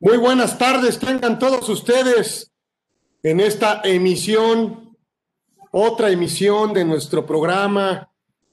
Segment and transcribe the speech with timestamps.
[0.00, 2.52] Muy buenas tardes, tengan todos ustedes
[3.24, 4.96] en esta emisión,
[5.72, 8.08] otra emisión de nuestro programa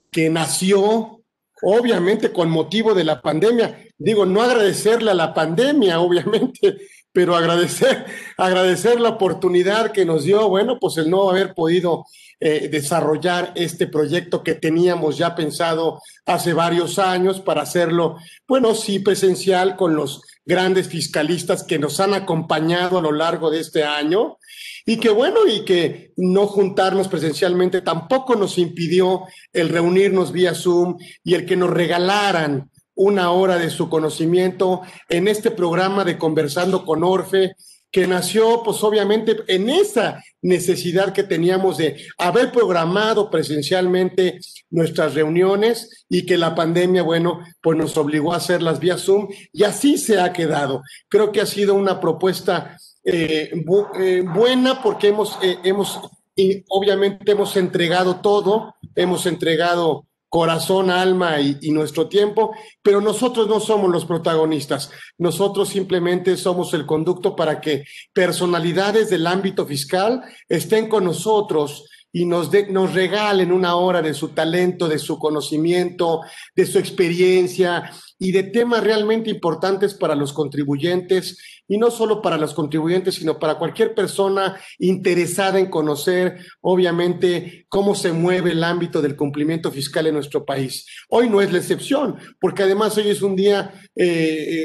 [0.09, 1.21] que nació
[1.61, 3.77] obviamente con motivo de la pandemia.
[3.95, 6.77] Digo, no agradecerle a la pandemia, obviamente,
[7.11, 8.07] pero agradecer,
[8.37, 12.05] agradecer la oportunidad que nos dio, bueno, pues el no haber podido
[12.39, 18.99] eh, desarrollar este proyecto que teníamos ya pensado hace varios años para hacerlo, bueno, sí
[18.99, 24.37] presencial con los grandes fiscalistas que nos han acompañado a lo largo de este año.
[24.85, 30.97] Y que bueno, y que no juntarnos presencialmente tampoco nos impidió el reunirnos vía Zoom
[31.23, 36.85] y el que nos regalaran una hora de su conocimiento en este programa de Conversando
[36.85, 37.55] con Orfe,
[37.91, 46.05] que nació pues obviamente en esa necesidad que teníamos de haber programado presencialmente nuestras reuniones
[46.07, 50.19] y que la pandemia, bueno, pues nos obligó a hacerlas vía Zoom y así se
[50.19, 50.83] ha quedado.
[51.09, 53.51] Creo que ha sido una propuesta eh,
[53.99, 55.99] eh, buena porque hemos, eh, hemos,
[56.69, 60.05] obviamente hemos entregado todo, hemos entregado
[60.35, 64.91] corazón, alma y, nuestro tiempo, pero nosotros no somos los protagonistas.
[65.17, 72.23] Nosotros simplemente somos el conducto para que personalidades del ámbito fiscal estén con nosotros y
[72.23, 76.21] nos, nos regalen una hora de su talento, de su conocimiento,
[76.55, 82.37] de su experiencia y de temas realmente importantes para los contribuyentes y no solo para
[82.37, 89.01] los contribuyentes, sino para cualquier persona interesada en conocer, obviamente, cómo se mueve el ámbito
[89.01, 90.85] del cumplimiento fiscal en nuestro país.
[91.09, 94.05] Hoy no es la excepción, porque además hoy es un día eh,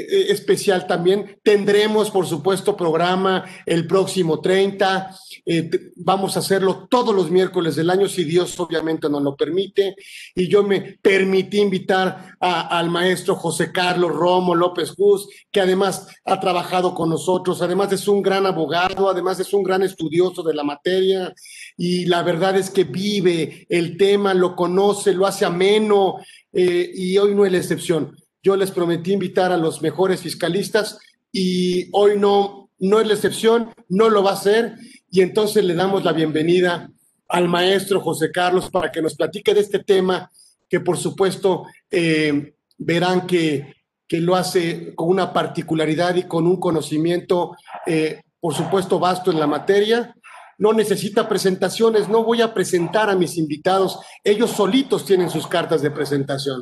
[0.09, 1.39] eh, especial también.
[1.43, 5.13] Tendremos, por supuesto, programa el próximo 30.
[5.45, 9.95] Eh, vamos a hacerlo todos los miércoles del año, si Dios obviamente nos lo permite.
[10.35, 16.39] Y yo me permití invitar al maestro José Carlos Romo López Cruz, que además ha
[16.39, 20.63] trabajado con nosotros, además es un gran abogado, además es un gran estudioso de la
[20.63, 21.33] materia
[21.77, 26.17] y la verdad es que vive el tema, lo conoce, lo hace ameno
[26.53, 28.15] eh, y hoy no es la excepción.
[28.43, 30.99] Yo les prometí invitar a los mejores fiscalistas
[31.31, 34.75] y hoy no, no es la excepción, no lo va a hacer
[35.11, 36.89] y entonces le damos la bienvenida
[37.27, 40.31] al maestro José Carlos para que nos platique de este tema
[40.67, 46.59] que por supuesto eh, verán que que lo hace con una particularidad y con un
[46.59, 47.55] conocimiento,
[47.87, 50.13] eh, por supuesto, vasto en la materia.
[50.57, 55.81] No necesita presentaciones, no voy a presentar a mis invitados, ellos solitos tienen sus cartas
[55.81, 56.61] de presentación.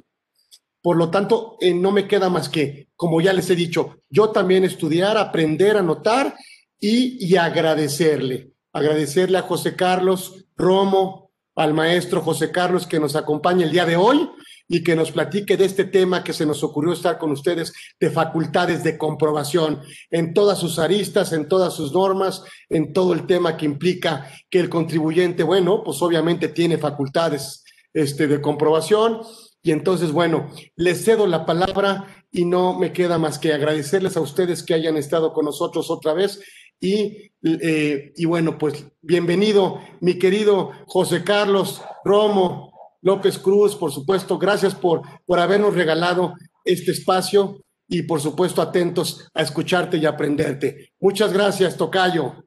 [0.79, 4.29] Por lo tanto, eh, no me queda más que, como ya les he dicho, yo
[4.29, 6.35] también estudiar, aprender, anotar
[6.79, 8.53] y, agradecerle.
[8.71, 13.97] Agradecerle a José Carlos Romo, al maestro José Carlos que nos acompaña el día de
[13.97, 14.29] hoy
[14.67, 18.11] y que nos platique de este tema que se nos ocurrió estar con ustedes de
[18.11, 19.81] facultades de comprobación
[20.11, 24.59] en todas sus aristas, en todas sus normas, en todo el tema que implica que
[24.59, 27.63] el contribuyente, bueno, pues obviamente tiene facultades
[27.93, 29.21] este, de comprobación.
[29.61, 34.21] Y entonces, bueno, les cedo la palabra y no me queda más que agradecerles a
[34.21, 36.39] ustedes que hayan estado con nosotros otra vez.
[36.79, 44.37] Y, eh, y bueno, pues bienvenido, mi querido José Carlos Romo, López Cruz, por supuesto,
[44.37, 50.93] gracias por, por habernos regalado este espacio y por supuesto atentos a escucharte y aprenderte.
[50.99, 52.45] Muchas gracias, Tocayo.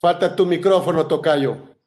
[0.00, 1.79] Falta tu micrófono, Tocayo.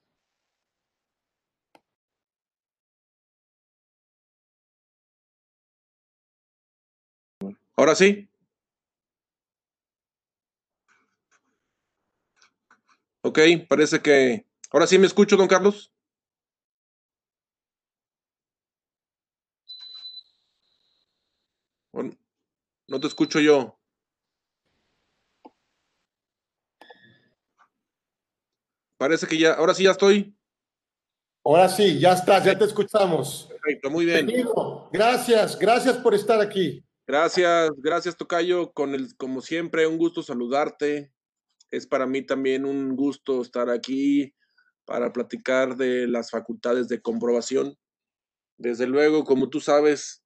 [7.83, 8.29] Ahora sí.
[13.23, 14.45] Ok, parece que...
[14.71, 15.91] Ahora sí me escucho, don Carlos.
[22.87, 23.77] no te escucho yo.
[28.97, 30.33] Parece que ya, ahora sí ya estoy.
[31.43, 33.49] Ahora sí, ya estás, ya te escuchamos.
[33.49, 34.25] Perfecto, muy bien.
[34.93, 36.81] Gracias, gracias por estar aquí.
[37.05, 41.11] Gracias, gracias Tocayo, con el, como siempre, un gusto saludarte,
[41.69, 44.33] es para mí también un gusto estar aquí
[44.85, 47.77] para platicar de las facultades de comprobación.
[48.57, 50.23] Desde luego, como tú sabes,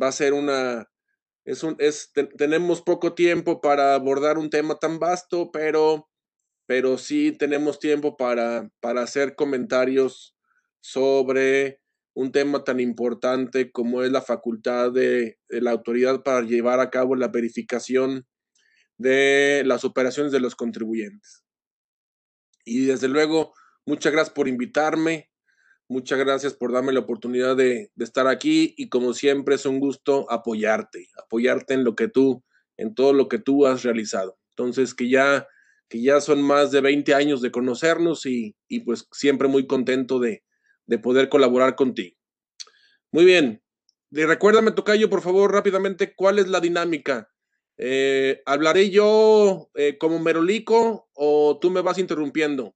[0.00, 0.90] va a ser una,
[1.44, 6.08] es un, es, tenemos poco tiempo para abordar un tema tan vasto, pero,
[6.66, 10.36] pero sí tenemos tiempo para, para hacer comentarios
[10.80, 11.80] sobre
[12.16, 16.88] un tema tan importante como es la facultad de, de la autoridad para llevar a
[16.88, 18.26] cabo la verificación
[18.96, 21.44] de las operaciones de los contribuyentes.
[22.64, 23.52] Y desde luego,
[23.84, 25.30] muchas gracias por invitarme.
[25.88, 30.26] Muchas gracias por darme la oportunidad de, estar aquí y como siempre es un gusto
[30.32, 32.42] apoyarte, apoyarte en lo que tú,
[32.78, 34.38] en todo lo que tú has realizado.
[34.56, 35.46] Entonces, que ya,
[35.88, 40.42] que ya son más de 20 años de conocernos y, pues siempre muy contento de,
[40.86, 42.16] de poder colaborar contigo.
[43.12, 43.62] Muy bien.
[44.10, 47.28] De, recuérdame, Tocayo, por favor, rápidamente, ¿cuál es la dinámica?
[47.78, 52.74] Eh, ¿Hablaré yo eh, como merolico o tú me vas interrumpiendo?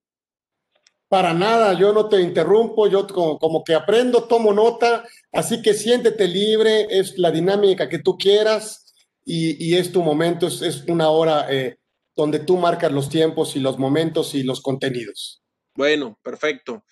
[1.08, 6.28] Para nada, yo no te interrumpo, yo como, que aprendo, tomo nota, así que siéntete
[6.28, 11.78] libre, es la dinámica que tú quieras y, es tu momento, es, una hora eh,
[12.14, 15.42] donde tú marcas los tiempos y los momentos y los contenidos.
[15.74, 16.84] Bueno, perfecto.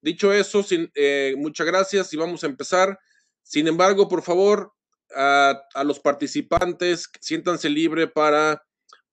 [0.00, 0.90] Dicho eso, sin,
[1.36, 2.98] muchas gracias y vamos a empezar.
[3.42, 4.72] Sin embargo, por favor,
[5.14, 8.62] a, los participantes, siéntanse libre para,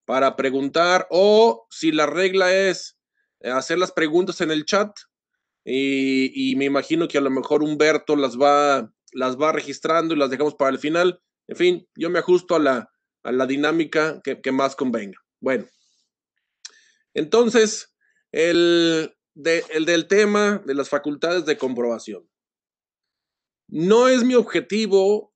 [0.04, 2.98] para preguntar o si la regla es
[3.42, 4.90] hacer las preguntas en el chat
[5.64, 10.30] y, me imagino que a lo mejor Humberto las va, las va registrando y las
[10.30, 11.20] dejamos para el final.
[11.46, 12.90] En fin, yo me ajusto a la,
[13.22, 15.18] a la dinámica que, que, más convenga.
[15.40, 15.66] Bueno,
[17.14, 17.94] entonces,
[18.32, 22.28] el, el del tema de las facultades de comprobación.
[23.68, 25.32] No es mi objetivo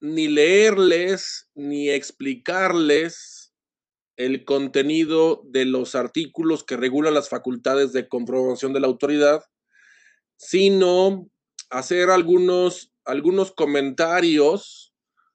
[0.00, 3.52] ni leerles ni explicarles
[4.16, 9.44] el contenido de los artículos que regulan las facultades de comprobación de la autoridad,
[10.38, 11.28] sino
[11.70, 14.94] hacer algunos, algunos comentarios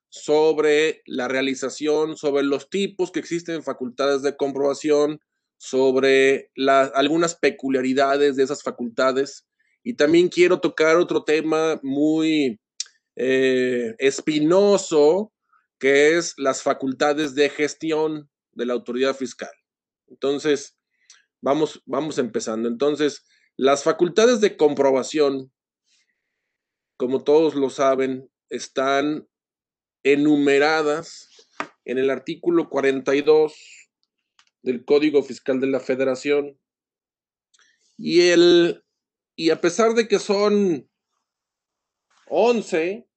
[0.09, 5.21] sobre la realización, sobre los tipos que existen en facultades de comprobación,
[5.61, 9.47] sobre algunas peculiaridades de esas facultades.
[9.83, 12.59] Y también quiero tocar otro tema muy
[13.15, 15.31] eh, espinoso,
[15.77, 19.51] que es las facultades de gestión de la autoridad fiscal.
[20.07, 20.79] Entonces,
[21.41, 22.67] vamos, vamos empezando.
[22.67, 23.23] Entonces,
[23.55, 25.53] las facultades de comprobación,
[26.97, 29.27] como todos lo saben, están
[30.01, 31.29] enumeradas
[31.85, 33.80] en el artículo 42
[34.63, 36.59] del Código Fiscal de la Federación.
[37.97, 38.83] Y, el,
[39.35, 40.89] y a pesar de que son
[42.27, 43.07] 11,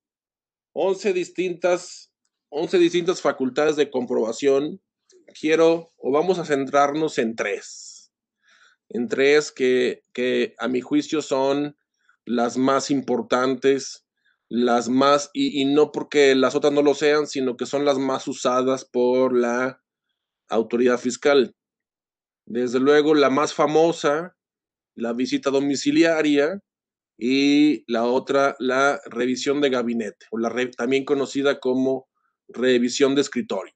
[0.72, 2.12] 11 distintas,
[2.50, 4.80] 11 distintas facultades de comprobación.
[5.40, 8.12] Quiero o vamos a centrarnos en tres.
[8.88, 11.76] En tres que, que a mi juicio son
[12.24, 14.06] las más importantes,
[14.48, 17.98] las más, y, y no porque las otras no lo sean, sino que son las
[17.98, 19.83] más usadas por la
[20.48, 21.54] autoridad fiscal.
[22.46, 24.36] Desde luego, la más famosa,
[24.94, 26.60] la visita domiciliaria,
[27.16, 32.08] y la otra, la revisión de gabinete, o la también conocida como
[32.48, 33.72] revisión de escritorio.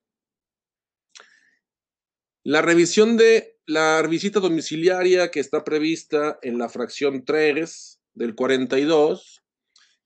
[2.45, 9.45] La revisión de la visita domiciliaria que está prevista en la fracción 3 del 42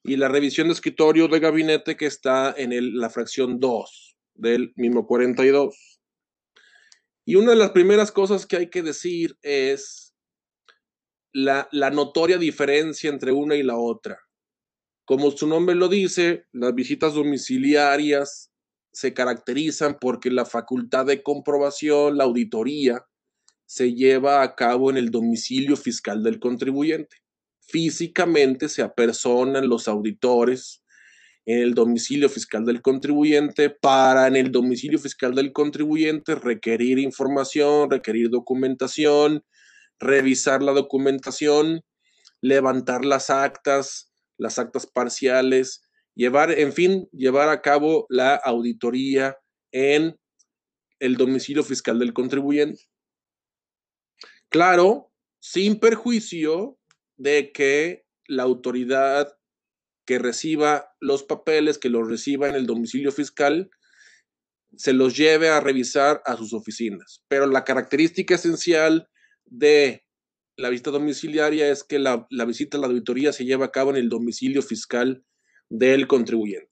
[0.02, 5.06] y la revisión de escritorio de gabinete que está en la fracción 2 del mismo
[5.06, 5.91] 42.
[7.24, 10.12] Y una de las primeras cosas que hay que decir es
[11.32, 14.18] la, notoria diferencia entre una y la otra.
[15.04, 18.50] Como su nombre lo dice, las visitas domiciliarias
[18.92, 23.06] se caracterizan porque la facultad de comprobación, la auditoría,
[23.66, 27.16] se lleva a cabo en el domicilio fiscal del contribuyente.
[27.60, 30.81] Físicamente se apersonan los auditores
[31.44, 37.90] en el domicilio fiscal del contribuyente para en el domicilio fiscal del contribuyente requerir información,
[37.90, 39.44] requerir documentación,
[39.98, 41.82] revisar la documentación,
[42.40, 45.82] levantar las actas, las actas parciales,
[46.14, 49.36] llevar, en fin, llevar a cabo la auditoría
[49.72, 50.16] en
[51.00, 52.82] el domicilio fiscal del contribuyente.
[54.48, 56.78] Claro, sin perjuicio
[57.16, 59.36] de que la autoridad
[60.12, 63.70] que reciba los papeles, que los reciba en el domicilio fiscal,
[64.76, 67.24] se los lleve a revisar a sus oficinas.
[67.28, 69.08] Pero la característica esencial
[69.46, 70.04] de
[70.58, 73.96] la visita domiciliaria es que la, visita a la auditoría se lleva a cabo en
[73.96, 75.24] el domicilio fiscal
[75.70, 76.68] del contribuyente.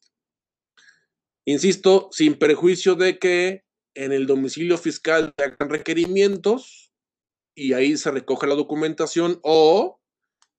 [1.47, 6.93] Insisto, sin perjuicio de que en el domicilio fiscal se hagan requerimientos
[7.55, 10.00] y ahí se recoge la documentación o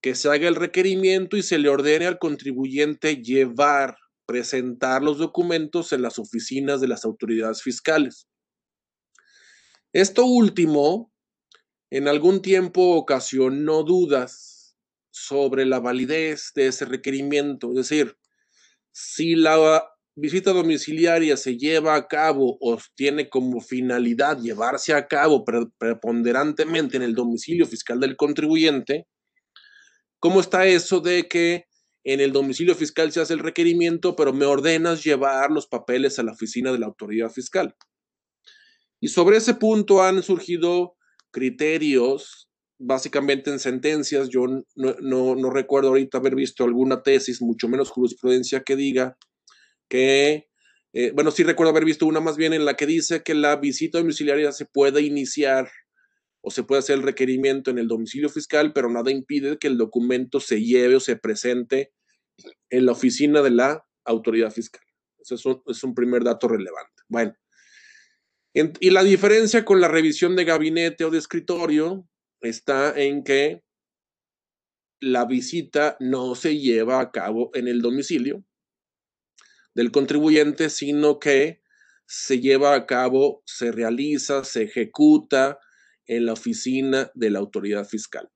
[0.02, 5.94] que se haga el requerimiento y se le ordene al contribuyente llevar, presentar los documentos
[5.94, 8.28] en las oficinas de las autoridades fiscales.
[9.94, 11.12] Esto último
[11.92, 14.76] en algún tiempo ocasionó dudas
[15.12, 17.70] sobre la validez de ese requerimiento.
[17.72, 18.16] Es decir,
[18.92, 19.84] si la
[20.16, 25.44] visita domiciliaria se lleva a cabo o tiene como finalidad llevarse a cabo
[25.78, 29.08] preponderantemente en el domicilio fiscal del contribuyente,
[30.22, 31.66] ¿Cómo está eso de que
[32.04, 36.24] en el domicilio fiscal se hace el requerimiento, pero me ordenas llevar los papeles a
[36.24, 37.76] la oficina de la autoridad fiscal?
[39.00, 40.96] Y sobre ese punto han surgido
[41.32, 44.30] criterios, básicamente en sentencias.
[44.30, 49.18] Yo no, recuerdo ahorita haber visto alguna tesis, mucho menos jurisprudencia, que diga
[49.90, 50.50] que,
[50.94, 53.56] eh, bueno, sí recuerdo haber visto una más bien en la que dice que la
[53.56, 55.72] visita domiciliaria se puede iniciar
[56.42, 59.78] o se puede hacer el requerimiento en el domicilio fiscal, pero nada impide que el
[59.78, 61.94] documento se lleve o se presente
[62.70, 64.82] en la oficina de la autoridad fiscal.
[65.20, 67.04] Eso es un, primer dato relevante.
[67.08, 67.34] Bueno,
[68.54, 72.08] y la diferencia con la revisión de gabinete o de escritorio
[72.42, 73.64] está en que
[75.00, 78.44] la visita no se lleva a cabo en el domicilio
[79.74, 81.62] del contribuyente, sino que
[82.06, 85.60] se lleva a cabo, se realiza, se ejecuta
[86.12, 88.30] en la oficina de la autoridad fiscal.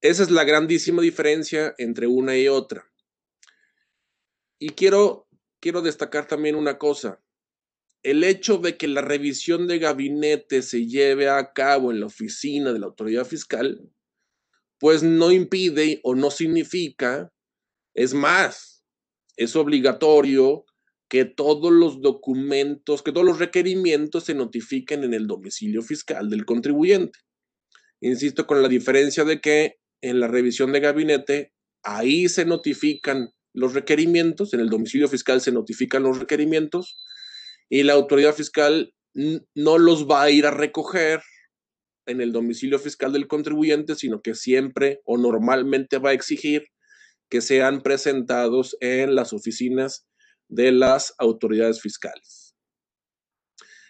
[0.00, 2.88] Esa es la grandísima diferencia entre una y otra.
[4.60, 5.26] Y quiero,
[5.58, 7.20] quiero destacar también una cosa.
[8.04, 12.72] El hecho de que la revisión de gabinete se lleve a cabo en la oficina
[12.72, 13.90] de la autoridad fiscal,
[14.78, 17.32] pues no impide o no significa,
[17.94, 18.84] es más,
[19.36, 20.66] es obligatorio
[21.08, 26.44] que todos los documentos, que todos los requerimientos se notifiquen en el domicilio fiscal del
[26.44, 27.18] contribuyente.
[28.00, 33.74] Insisto con la diferencia de que en la revisión de gabinete, ahí se notifican los
[33.74, 36.98] requerimientos, en el domicilio fiscal se notifican los requerimientos
[37.68, 41.22] y la autoridad fiscal no los va a ir a recoger
[42.06, 46.66] en el domicilio fiscal del contribuyente, sino que siempre o normalmente va a exigir
[47.30, 50.06] que sean presentados en las oficinas
[50.48, 52.54] de las autoridades fiscales.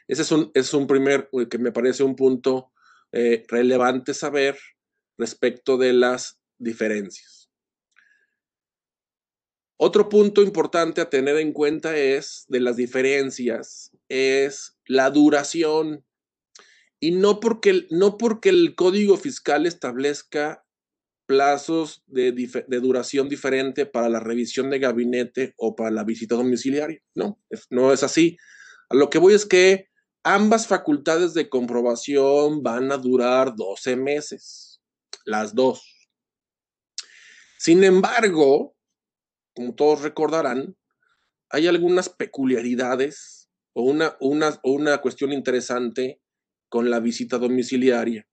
[0.06, 2.72] Ese es un, es un primer, eh, que me parece un punto
[3.12, 4.58] eh, relevante saber
[5.16, 7.50] respecto de las diferencias.
[9.76, 16.04] Otro punto importante a tener en cuenta es de las diferencias, es la duración.
[17.00, 20.63] Y no porque, no porque el código fiscal establezca
[21.26, 22.32] plazos de,
[22.80, 27.00] duración diferente para la revisión de gabinete o para la visita domiciliaria.
[27.14, 27.40] No,
[27.70, 28.36] no es así.
[28.90, 29.88] A lo que voy es que
[30.22, 34.80] ambas facultades de comprobación van a durar 12 meses,
[35.24, 35.82] las dos.
[37.58, 38.76] Sin embargo,
[39.54, 40.76] como todos recordarán,
[41.50, 46.20] hay algunas peculiaridades o una, una, una cuestión interesante
[46.68, 48.26] con la visita domiciliaria,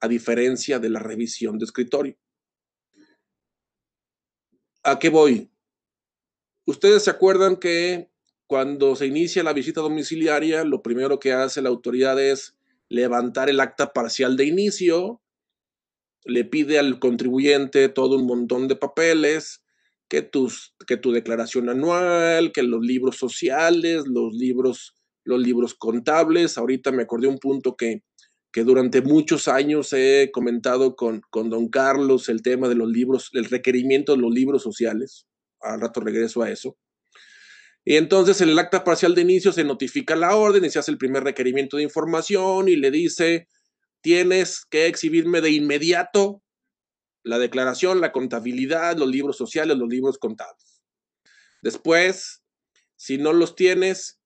[0.00, 2.16] a diferencia de la revisión de escritorio.
[4.84, 5.48] ¿A qué voy?
[6.66, 8.10] Ustedes se acuerdan que
[8.48, 12.56] cuando se inicia la visita domiciliaria, lo primero que hace la autoridad es
[12.88, 15.22] levantar el acta parcial de inicio,
[16.24, 19.62] le pide al contribuyente todo un montón de papeles,
[20.08, 26.58] que, tus, que tu declaración anual, que los libros sociales, los libros, los libros contables.
[26.58, 28.02] Ahorita me acordé un punto que
[28.52, 33.30] que durante muchos años he comentado con, con don Carlos el tema de los libros,
[33.32, 35.26] el requerimiento de los libros sociales.
[35.60, 36.76] Al rato regreso a eso.
[37.84, 40.90] Y entonces en el acta parcial de inicio se notifica la orden y se hace
[40.90, 43.48] el primer requerimiento de información y le dice,
[44.02, 46.42] tienes que exhibirme de inmediato
[47.24, 50.82] la declaración, la contabilidad, los libros sociales, los libros contables.
[51.62, 52.42] Después,
[52.96, 54.20] si no los tienes,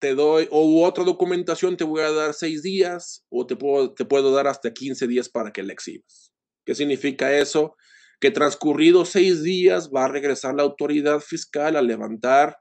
[0.00, 4.04] te doy, o otra documentación te voy a dar seis días, o te puedo, te
[4.04, 6.32] puedo dar hasta 15 días para que la exhibas.
[6.64, 7.76] ¿Qué significa eso?
[8.18, 12.56] Que transcurridos seis días va a regresar la autoridad fiscal a levantar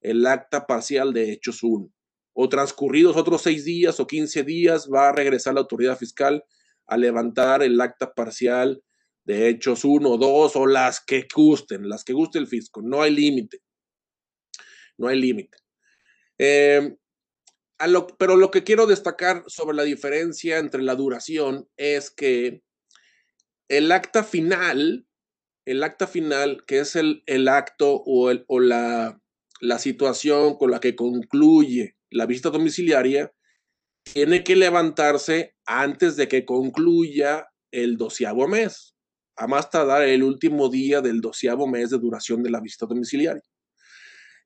[0.00, 1.90] el acta parcial de hechos 1.
[2.34, 6.44] O transcurridos otros seis días o 15 días va a regresar la autoridad fiscal
[6.86, 8.82] a levantar el acta parcial
[9.24, 12.82] de hechos 1 o 2 o las que gusten, las que guste el fisco.
[12.82, 13.62] No hay límite.
[14.98, 15.63] No hay límite.
[16.38, 16.96] Em,
[18.18, 22.62] pero lo que quiero destacar sobre la diferencia entre la duración es que
[23.68, 25.06] el acta final,
[25.66, 29.20] el acta final, que es el, el acto o, el, o la,
[29.60, 33.32] la situación con la que concluye la visita domiciliaria,
[34.04, 38.94] tiene que levantarse antes de que concluya el doceavo mes,
[39.36, 43.42] a más tardar el último día del doceavo mes de duración de la visita domiciliaria.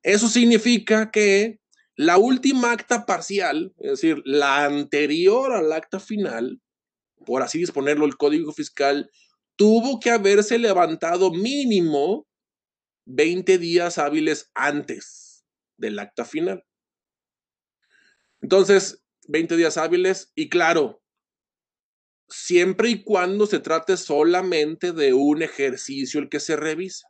[0.02, 1.59] Eso significa que
[1.99, 6.62] la última acta parcial, es decir, la anterior al acta final,
[7.26, 9.11] por así disponerlo el Código Fiscal,
[9.57, 12.28] tuvo que haberse levantado mínimo
[13.07, 15.45] 20 días hábiles antes
[15.76, 16.64] del acta final.
[18.43, 21.02] Entonces, 20 días hábiles y claro,
[22.28, 27.09] siempre y cuando se trate solamente de un ejercicio el que se revisa.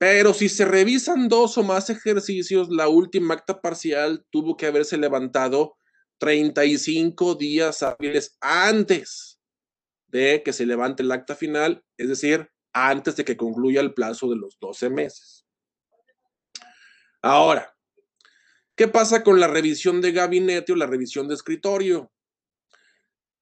[0.00, 4.96] Pero si se revisan dos o más ejercicios, la última acta parcial tuvo que haberse
[4.96, 5.76] levantado
[6.16, 9.38] 35 días hábiles antes
[10.06, 14.30] de que se levante el acta final, es decir, antes de que concluya el plazo
[14.30, 15.44] de los 12 meses.
[17.20, 17.76] Ahora,
[18.76, 22.10] ¿qué pasa con la revisión de gabinete o la revisión de escritorio?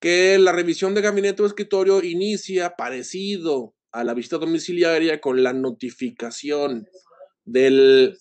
[0.01, 5.53] Que la revisión de gabinete o escritorio inicia parecido a la visita domiciliaria con la
[5.53, 6.89] notificación
[7.45, 8.17] del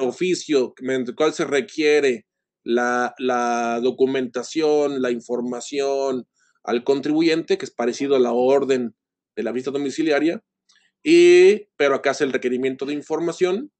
[0.00, 2.26] oficio mediante el cual se requiere
[2.64, 6.26] la, la, documentación, la información
[6.64, 8.96] al contribuyente, que es parecido a la orden
[9.36, 10.42] de la visita domiciliaria,
[11.04, 13.70] y, pero acá hace el requerimiento de información.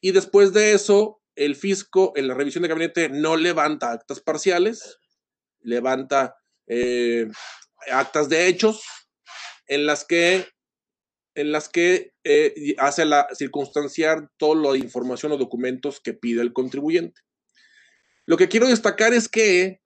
[0.00, 4.98] Y después de eso, el fisco en la revisión de gabinete no levanta actas parciales,
[5.60, 6.36] levanta
[6.68, 7.26] eh,
[7.90, 8.82] actas de hechos
[9.66, 10.46] en las que
[11.36, 16.52] en las que eh, hace la circunstanciar toda la información o documentos que pide el
[16.52, 17.20] contribuyente.
[18.24, 19.82] Lo que quiero destacar es que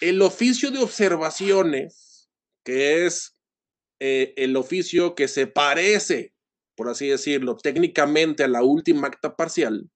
[0.00, 2.30] el oficio de observaciones,
[2.64, 3.36] que es
[3.98, 6.34] eh, el oficio que se parece,
[6.76, 9.90] por así decirlo, técnicamente a la última acta parcial,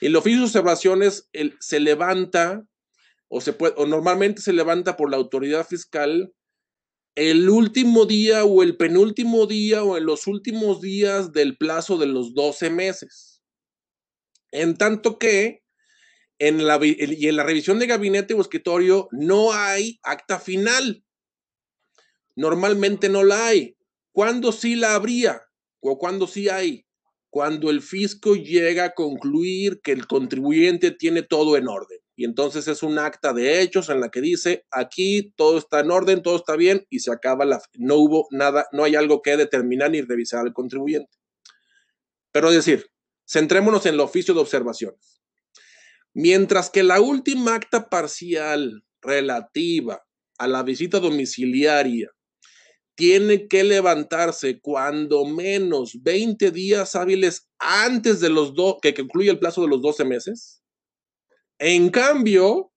[0.00, 1.28] el oficio de observaciones
[1.60, 2.64] se levanta
[3.28, 6.32] o, se puede, o normalmente se levanta por la autoridad fiscal
[7.14, 12.06] el último día o el penúltimo día o en los últimos días del plazo de
[12.06, 13.42] los 12 meses.
[14.50, 15.62] En tanto que
[16.38, 21.04] en la, y en la revisión de gabinete o escritorio no hay acta final.
[22.34, 23.76] Normalmente no la hay.
[24.12, 25.42] ¿Cuándo sí la habría?
[25.80, 26.84] ¿O cuándo sí hay?
[27.30, 32.68] Cuando el fisco llega a concluir que el contribuyente tiene todo en orden y entonces
[32.68, 36.36] es un acta de hechos en la que dice aquí todo está en orden, todo
[36.36, 40.00] está bien y se acaba la no hubo nada, no hay algo que determinar ni
[40.00, 41.10] revisar al contribuyente.
[42.32, 42.86] Pero es decir,
[43.28, 45.20] centrémonos en el oficio de observaciones.
[46.12, 50.04] Mientras que la última acta parcial relativa
[50.38, 52.10] a la visita domiciliaria
[52.94, 59.40] tiene que levantarse cuando menos 20 días hábiles antes de los dos que concluye el
[59.40, 60.63] plazo de los 12 meses,
[61.58, 62.72] en cambio,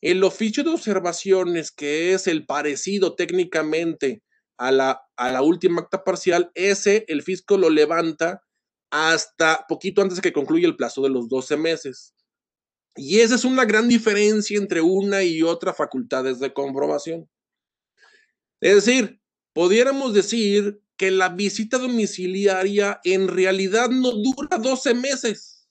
[0.00, 4.22] el oficio de observaciones, que es el parecido técnicamente
[4.56, 8.42] a la, a la última acta parcial, ese el fisco lo levanta
[8.90, 12.14] hasta poquito antes de que concluya el plazo de los 12 meses.
[12.96, 17.28] Y esa es una gran diferencia entre una y otra facultades de comprobación.
[18.60, 19.20] Es decir,
[19.54, 25.68] pudiéramos decir que la visita domiciliaria en realidad no dura 12 meses.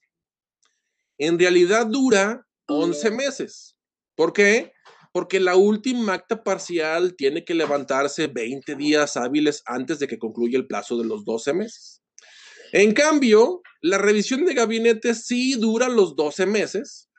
[1.19, 3.75] En realidad dura 11 meses.
[4.15, 4.71] ¿Por qué?
[5.11, 10.57] Porque la última acta parcial tiene que levantarse 20 días hábiles antes de que concluya
[10.57, 12.01] el plazo de los 12 meses.
[12.71, 17.09] En cambio, la revisión de gabinete sí dura los 12 meses,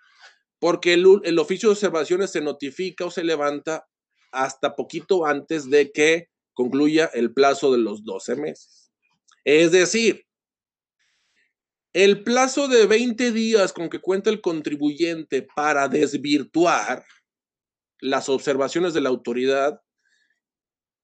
[0.61, 3.89] porque el, el oficio de observaciones se notifica o se levanta
[4.31, 8.93] hasta poquito antes de que concluya el plazo de los 12 meses.
[9.45, 10.27] Es decir,
[11.93, 17.05] el plazo de 20 días con que cuenta el contribuyente para desvirtuar
[18.01, 19.81] las observaciones de la autoridad,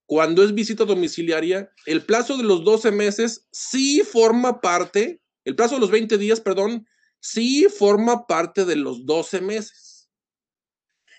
[0.06, 5.74] cuando es visita domiciliaria, el plazo de los 12 meses sí forma parte, el plazo
[5.74, 6.86] de los 20 días, perdón,
[7.20, 10.08] sí forma parte de los 12 meses.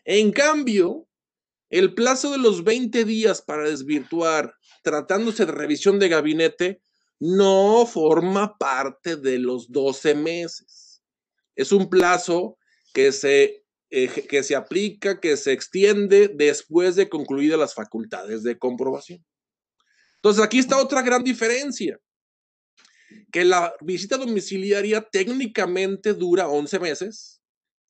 [0.06, 1.10] En cambio,
[1.70, 6.82] el plazo de los 20 días para desvirtuar, tratándose de revisión de gabinete,
[7.20, 11.02] no forma parte de los 12 meses.
[11.56, 12.58] Es un plazo
[12.94, 18.58] que se, eh, que se aplica, que se extiende después de concluidas las facultades de
[18.58, 19.26] comprobación.
[20.16, 22.00] Entonces, aquí está otra gran diferencia,
[23.32, 27.42] que la visita domiciliaria técnicamente dura 11 meses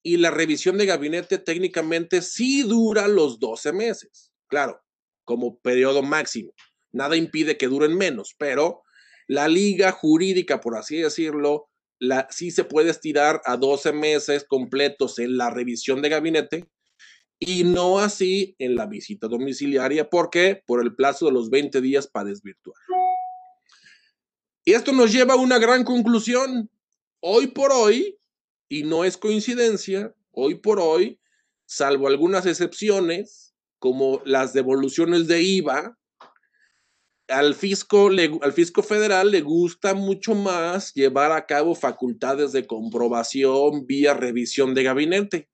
[0.04, 4.32] y la revisión de gabinete técnicamente sí dura los 12 meses.
[4.48, 4.82] Claro,
[5.24, 6.54] como periodo máximo.
[6.92, 8.84] Nada impide que duren menos, pero
[9.28, 15.20] la liga jurídica, por así decirlo, la, sí se puede estirar a 12 meses completos
[15.20, 16.68] en la revisión de gabinete
[17.40, 20.10] y no así en la visita domiciliaria.
[20.10, 20.62] ¿Por qué?
[20.66, 22.78] Por el plazo de los 20 días para desvirtuar.
[24.66, 26.70] Y esto nos lleva a una gran conclusión.
[27.20, 28.18] Hoy por hoy,
[28.70, 31.20] y no es coincidencia, hoy por hoy,
[31.66, 35.97] salvo algunas excepciones, como las devoluciones de IVA,
[37.28, 38.10] al fisco,
[38.42, 44.74] al fisco federal le gusta mucho más llevar a cabo facultades de comprobación vía revisión
[44.74, 45.50] de gabinete.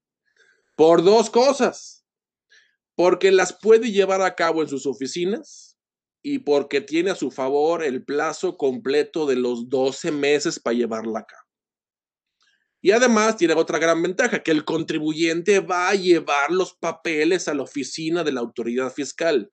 [0.75, 2.03] Por dos cosas.
[2.95, 5.77] porque las puede llevar a cabo en sus oficinas
[6.21, 11.19] y porque tiene a su favor el plazo completo de los 12 meses para llevarla
[11.19, 11.43] a cabo.
[12.81, 17.53] Y además tiene otra gran ventaja, que el contribuyente va a llevar los papeles a
[17.53, 19.51] la oficina de la autoridad fiscal.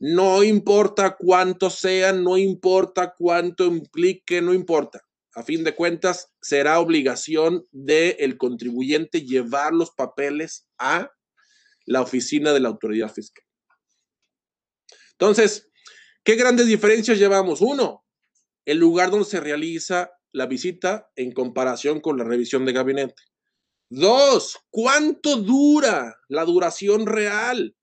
[0.00, 5.02] No importa cuánto sea, no importa cuánto implique, no importa.
[5.34, 11.12] A fin de cuentas, será obligación del contribuyente llevar los papeles a
[11.84, 13.44] la oficina de la autoridad fiscal.
[15.12, 15.68] Entonces,
[16.24, 17.60] ¿qué grandes diferencias llevamos?
[17.60, 18.06] Uno,
[18.64, 23.22] el lugar donde se realiza la visita en comparación con la revisión de gabinete.
[23.90, 27.76] Dos, ¿cuánto dura la duración real?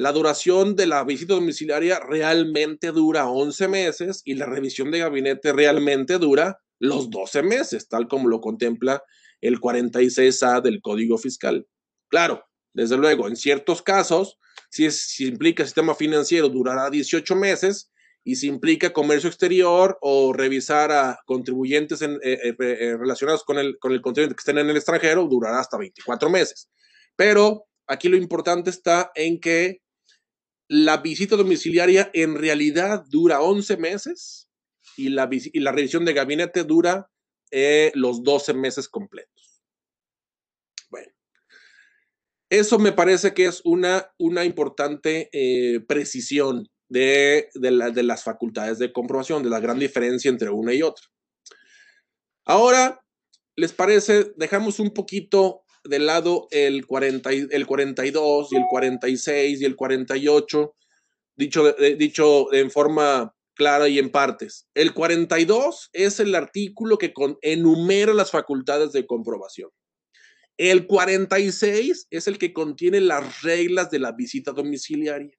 [0.00, 5.52] La duración de la visita domiciliaria realmente dura 11 meses y la revisión de gabinete
[5.52, 9.02] realmente dura los 12 meses, tal como lo contempla
[9.42, 11.66] el 46A del Código Fiscal.
[12.08, 14.38] Claro, desde luego, en ciertos casos,
[14.70, 17.92] si, es, si implica sistema financiero, durará 18 meses
[18.24, 23.58] y si implica comercio exterior o revisar a contribuyentes en, eh, eh, eh, relacionados con
[23.58, 26.70] el, con el contribuyente que estén en el extranjero, durará hasta 24 meses.
[27.16, 29.82] Pero aquí lo importante está en que
[30.70, 34.48] la visita domiciliaria en realidad dura 11 meses
[34.96, 37.10] y la, revisión de gabinete dura
[37.94, 39.64] los 12 meses completos.
[40.88, 41.12] Bueno,
[42.48, 45.28] eso me parece que es una, una importante
[45.88, 51.04] precisión de, de, las facultades de comprobación, de la gran diferencia entre una y otra.
[52.44, 53.04] Ahora,
[53.56, 54.34] ¿les parece?
[54.36, 60.74] Dejamos un poquito de lado el, 40, el 42 y el 46 y el 48,
[61.36, 64.66] dicho, dicho en forma clara y en partes.
[64.74, 67.12] El 42 es el artículo que
[67.42, 69.70] enumera las facultades de comprobación.
[70.56, 75.34] El 46 es el que contiene las reglas de la visita domiciliaria.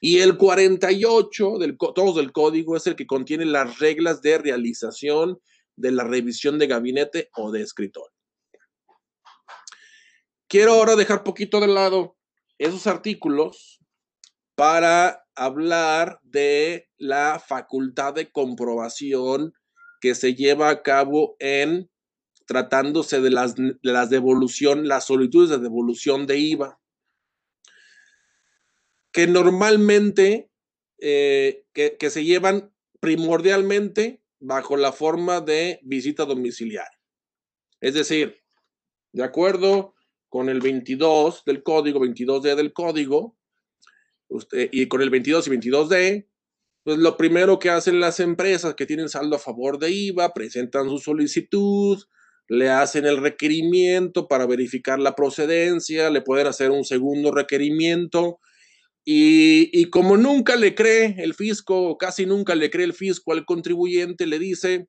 [0.00, 5.38] Y el 48 del, todos del código es el que contiene las reglas de realización
[5.76, 8.13] de la revisión de gabinete o de escritor.
[10.54, 12.16] Quiero ahora dejar poquito de lado
[12.58, 13.80] esos artículos
[14.54, 19.52] para hablar de la facultad de comprobación
[20.00, 21.90] que se lleva a cabo en
[22.46, 26.80] tratándose de las, de las devolución, las solicitudes de devolución de IVA
[29.10, 30.52] que normalmente
[31.00, 37.00] eh, que, se llevan primordialmente bajo la forma de visita domiciliaria.
[37.80, 38.44] Es decir,
[39.10, 39.94] de acuerdo
[40.34, 43.36] con el 22 del código, 22D del código,
[44.26, 46.26] usted, y con el 22 y 22D,
[46.82, 50.88] pues lo primero que hacen las empresas que tienen saldo a favor de IVA, presentan
[50.88, 52.02] su solicitud,
[52.48, 58.40] le hacen el requerimiento para verificar la procedencia, le pueden hacer un segundo requerimiento
[59.04, 64.26] y, como nunca le cree el fisco, casi nunca le cree el fisco al contribuyente,
[64.26, 64.88] le dice,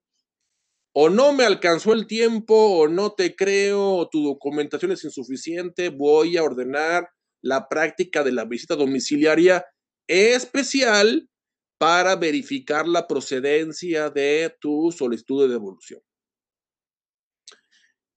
[0.97, 5.89] o no me alcanzó el tiempo, o no te creo, o tu documentación es insuficiente,
[5.89, 7.10] voy a ordenar
[7.41, 9.65] la práctica de la visita domiciliaria
[10.08, 11.29] especial
[11.77, 15.99] para verificar la procedencia de tu solicitud de devolución.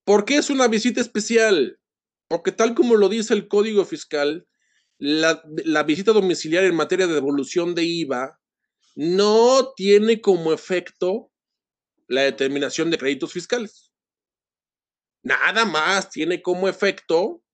[0.05, 1.81] ¿Por qué es una visita especial?
[2.29, 4.47] Porque tal como lo dice el Código Fiscal,
[4.99, 5.43] la,
[5.85, 8.38] visita domiciliaria en materia de devolución de IVA
[8.95, 11.28] no tiene como efecto
[12.09, 13.92] la determinación de créditos fiscales.
[15.23, 17.44] Nada más tiene como efecto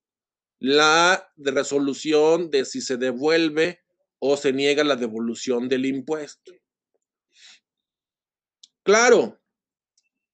[0.59, 3.83] la resolución de si se devuelve
[4.19, 6.53] o se niega la devolución del impuesto.
[8.85, 9.41] Claro,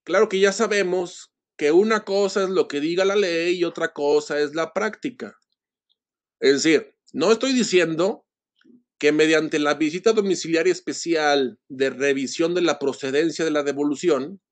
[0.04, 3.92] claro que ya sabemos que una cosa es lo que diga la ley y otra
[3.92, 5.37] cosa es la práctica.
[6.40, 8.26] Es decir, no estoy diciendo
[9.00, 14.42] que mediante la visita domiciliaria especial de revisión de la procedencia de la devolución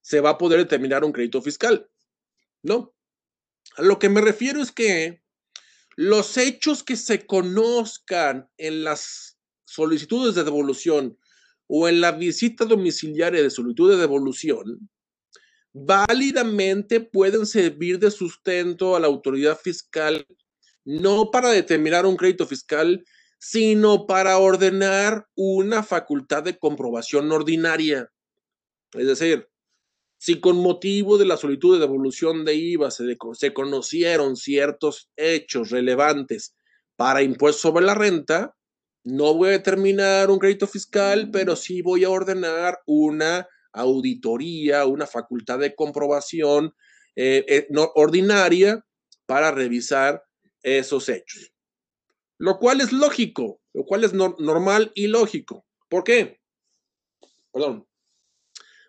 [0.00, 1.86] se va a poder determinar un crédito fiscal.
[2.62, 2.94] No.
[3.76, 5.22] A lo que me refiero es que
[5.94, 11.18] los hechos que se conozcan en las solicitudes de devolución
[11.66, 14.88] o en la visita domiciliaria de solicitud de devolución
[15.74, 20.26] válidamente pueden servir de sustento a la autoridad fiscal
[20.84, 23.04] no para determinar un crédito fiscal,
[23.46, 28.10] sino para ordenar una facultad de comprobación ordinaria.
[28.94, 29.50] Es decir,
[30.16, 33.04] si con motivo de la solicitud de devolución de IVA se,
[33.34, 36.56] se conocieron ciertos hechos relevantes
[36.96, 38.56] para impuestos sobre la renta,
[39.04, 45.06] no voy a determinar un crédito fiscal, pero sí voy a ordenar una auditoría, una
[45.06, 46.72] facultad de comprobación
[47.14, 48.82] eh, eh, ordinaria
[49.26, 50.24] para revisar
[50.62, 51.53] esos hechos.
[52.38, 55.66] Lo cual es lógico, lo cual es normal y lógico.
[55.88, 56.40] ¿Por qué?
[57.52, 57.86] Perdón.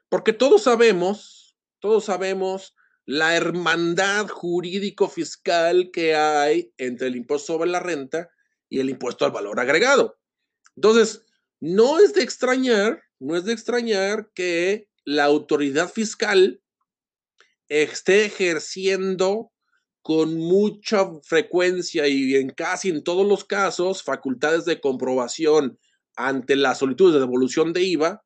[0.10, 7.80] Porque todos sabemos, todos sabemos la hermandad jurídico-fiscal que hay entre el impuesto sobre la
[7.80, 8.30] renta
[8.70, 10.18] y el impuesto al valor agregado.
[10.76, 11.24] Entonces,
[11.60, 16.62] no es de extrañar, no es de extrañar que la autoridad fiscal
[17.68, 19.52] esté ejerciendo
[20.06, 25.80] con mucha frecuencia y en casi en todos los casos facultades de comprobación
[26.16, 28.24] ante la solicitud de devolución de IVA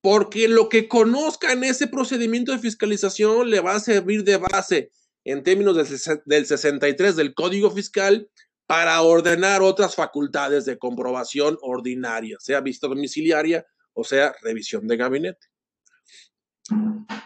[0.00, 4.92] porque lo que conozca en ese procedimiento de fiscalización le va a servir de base
[5.24, 5.76] en términos
[6.24, 8.30] del, 63 del Código Fiscal
[8.68, 15.48] para ordenar otras facultades de comprobación ordinaria, sea vista domiciliaria o sea revisión de gabinete.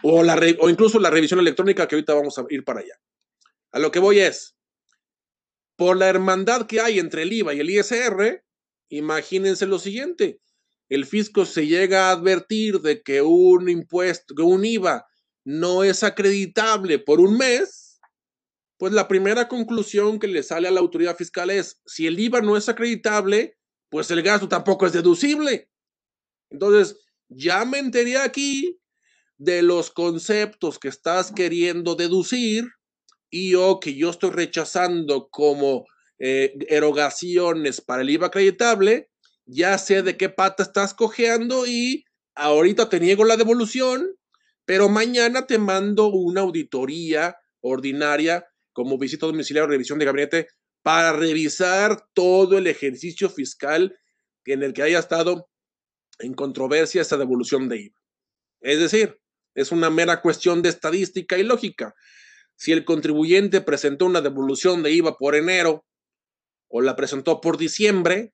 [0.01, 2.95] O, la, o incluso la revisión electrónica que ahorita vamos a ir para allá.
[3.73, 4.55] A lo que voy es,
[5.75, 8.45] por la hermandad que hay entre el IVA y el ISR,
[8.89, 10.39] imagínense lo siguiente,
[10.89, 15.07] el fisco se llega a advertir de que un impuesto, que un IVA
[15.43, 17.99] no es acreditable por un mes,
[18.77, 22.41] pues la primera conclusión que le sale a la autoridad fiscal es, si el IVA
[22.41, 23.57] no es acreditable,
[23.89, 25.67] pues el gasto tampoco es deducible.
[26.51, 28.79] Entonces, ya me enteré aquí
[29.37, 32.65] de los conceptos que estás queriendo deducir
[33.33, 35.87] y o que yo estoy rechazando como
[36.19, 39.09] eh, erogaciones para el IVA acreditable,
[39.47, 44.15] ya sé de qué pata estás cojeando y ahorita te niego la devolución,
[44.65, 50.47] pero mañana te mando una auditoría ordinaria como visita domiciliaria o revisión de gabinete
[50.83, 53.97] para revisar todo el ejercicio fiscal
[54.45, 55.49] en el que haya estado
[56.19, 57.99] en controversia esa devolución de IVA.
[58.61, 59.19] Es decir,
[59.55, 61.95] es una mera cuestión de estadística y lógica.
[62.55, 65.85] Si el contribuyente presentó una devolución de IVA por enero
[66.69, 68.33] o la presentó por diciembre,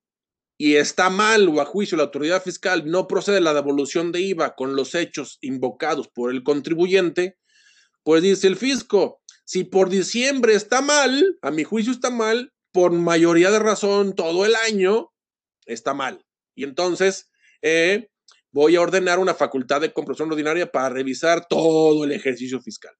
[0.62, 4.55] y está mal o a juicio la autoridad fiscal no procede la devolución de IVA
[4.55, 7.38] con los hechos invocados por el contribuyente,
[8.03, 12.91] pues dice el fisco, si por diciembre está mal, a mi juicio está mal, por
[12.91, 15.12] mayoría de razón todo el año
[15.65, 16.25] está mal.
[16.55, 17.29] Y entonces
[17.62, 18.10] eh,
[18.51, 22.93] voy a ordenar una facultad de comprobación ordinaria para revisar todo el ejercicio fiscal.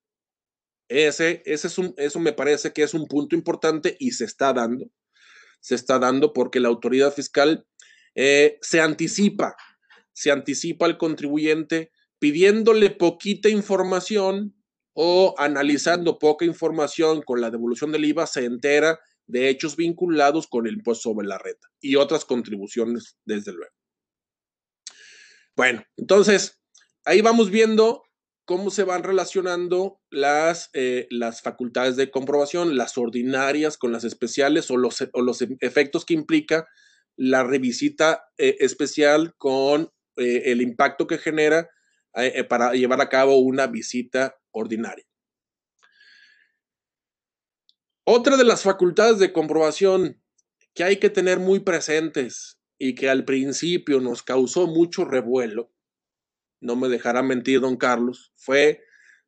[0.90, 4.52] Ese, ese es un, eso me parece que es un punto importante y se está
[4.52, 4.92] dando
[5.60, 7.66] se está dando porque la autoridad fiscal
[8.16, 9.56] eh, se anticipa,
[10.14, 14.56] se anticipa al contribuyente pidiéndole poquita información
[14.94, 20.68] o analizando poca información con la devolución del IVA, se entera de hechos vinculados con
[20.68, 23.74] el impuesto sobre la renta y otras contribuciones, desde luego.
[25.56, 26.60] Bueno, entonces,
[27.06, 28.04] ahí vamos viendo
[28.50, 34.72] cómo se van relacionando las, eh, las facultades de comprobación, las ordinarias con las especiales
[34.72, 36.68] o los, los efectos que implica
[37.16, 41.70] la revisita eh, especial con eh, el impacto que genera
[42.50, 45.06] para llevar a cabo una visita ordinaria.
[48.04, 50.24] Otra de las facultades de comprobación
[50.74, 55.72] que hay que tener muy presentes y que al principio nos causó mucho revuelo
[56.62, 58.82] no me dejará mentir don Carlos, fue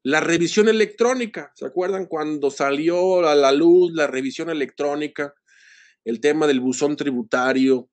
[0.03, 1.51] la revisión electrónica.
[1.55, 5.33] ¿Se acuerdan cuando salió a la luz la revisión electrónica?
[6.03, 7.89] El tema del buzón tributario,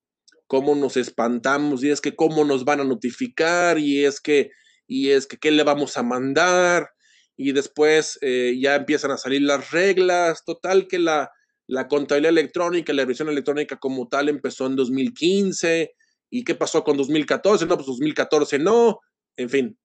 [0.46, 4.50] cómo nos espantamos y es que cómo nos van a notificar y es que,
[4.86, 6.90] y es que qué le vamos a mandar
[7.36, 10.44] y después eh, ya empiezan a salir las reglas.
[10.44, 11.30] Total que la,
[11.68, 15.94] la contabilidad electrónica, la revisión electrónica como tal empezó en 2015.
[16.30, 17.66] ¿Y qué pasó con 2014?
[17.66, 19.00] No, pues 2014 no.
[19.38, 19.78] En fin,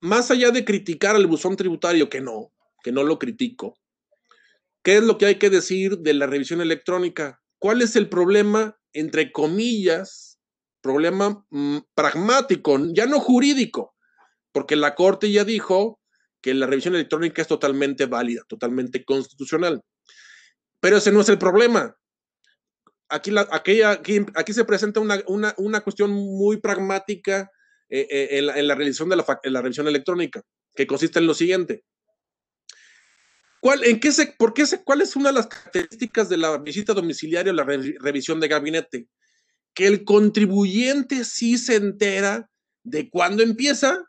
[0.00, 2.52] más allá de criticar al buzón tributario, que no,
[2.82, 3.78] que no lo critico,
[4.82, 7.40] ¿qué es lo que hay que decir de la revisión electrónica?
[7.60, 10.40] ¿Cuál es el problema, entre comillas,
[10.80, 13.94] problema mm, pragmático, ya no jurídico?
[14.50, 16.00] Porque la Corte ya dijo
[16.42, 19.80] que la revisión electrónica es totalmente válida, totalmente constitucional.
[20.80, 21.96] Pero ese no es el problema
[23.10, 25.22] aquí, aquí, se presenta una,
[25.58, 27.50] una, cuestión muy pragmática
[27.90, 30.42] eh, eh, en, la, revisión de la, revisión electrónica,
[30.76, 31.82] que consiste en lo siguiente.
[33.60, 36.56] ¿Cuál, en qué se, por qué se, ¿Cuál es una de las características de la
[36.58, 39.08] visita domiciliaria o la revisión de gabinete?
[39.74, 42.48] Que el contribuyente sí se entera
[42.84, 44.08] de cuándo empieza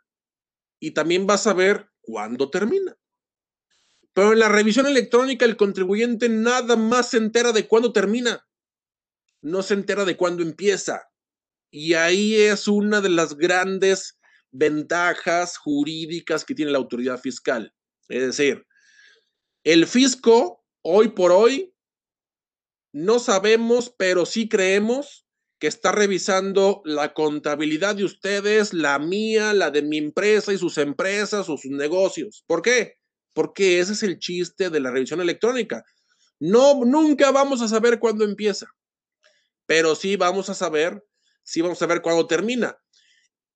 [0.79, 2.95] y también va a saber cuándo termina.
[4.13, 8.45] Pero en la revisión electrónica el contribuyente nada más se entera de cuándo termina,
[9.41, 11.10] no se entera de cuándo empieza.
[11.71, 14.19] Y ahí es una de las grandes
[14.51, 17.73] ventajas jurídicas que tiene la autoridad fiscal.
[18.09, 18.65] Es decir,
[19.63, 21.73] el fisco hoy por hoy
[22.93, 25.25] no sabemos, pero sí creemos
[25.59, 30.77] que está revisando la contabilidad de ustedes, la mía, la de mi empresa y sus
[30.77, 32.43] empresas o sus negocios.
[32.47, 32.95] ¿Por qué?
[33.33, 35.85] Porque ese es el chiste de la revisión electrónica.
[36.39, 38.65] No, nunca vamos a saber cuándo empieza,
[39.67, 41.05] pero sí vamos a saber,
[41.43, 42.77] sí vamos a ver cuándo termina.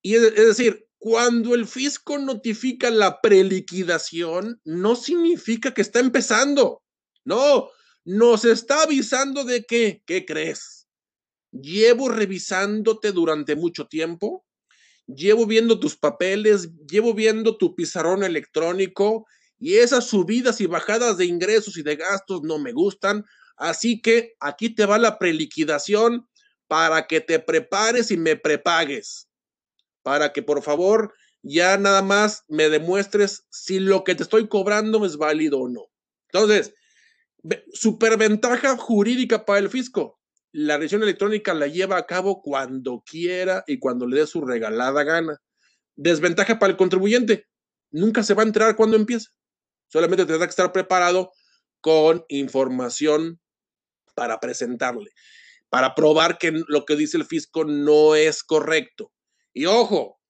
[0.01, 6.83] Y es, decir, cuando el fisco notifica la preliquidación, no significa que está empezando.
[7.23, 7.69] No,
[8.03, 10.75] nos está avisando de que, ¿qué crees?
[11.61, 14.45] llevo revisándote durante mucho tiempo,
[15.07, 19.25] llevo viendo tus papeles, llevo viendo tu pizarrón electrónico
[19.59, 23.23] y esas subidas y bajadas de ingresos y de gastos no me gustan.
[23.57, 26.27] Así que aquí te va la preliquidación
[26.67, 29.27] para que te prepares y me prepagues.
[30.03, 35.05] Para que por favor ya nada más me demuestres si lo que te estoy cobrando
[35.05, 35.85] es válido o no.
[36.31, 36.73] Entonces,
[37.73, 40.19] superventaja jurídica para el fisco
[40.57, 45.03] la revisión electrónica la lleva a cabo cuando quiera y cuando le dé su regalada
[45.03, 45.41] gana.
[45.97, 47.49] Desventaja para el contribuyente.
[47.91, 49.31] Nunca se va a enterar cuando empieza.
[49.89, 51.33] Solamente tendrá que estar preparado
[51.81, 53.41] con información
[54.15, 55.11] para presentarle,
[55.75, 59.11] para probar que lo que dice el fisco no es correcto.
[59.53, 60.21] Y ojo,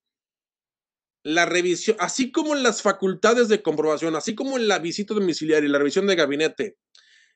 [1.21, 5.69] la revisión, así como en las facultades de comprobación, así como en la visita domiciliaria
[5.69, 6.77] y la revisión de gabinete,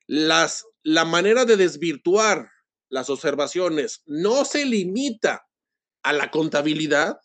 [0.07, 2.49] las, la manera de desvirtuar
[2.89, 5.45] las observaciones no se limita
[6.01, 7.19] a la contabilidad,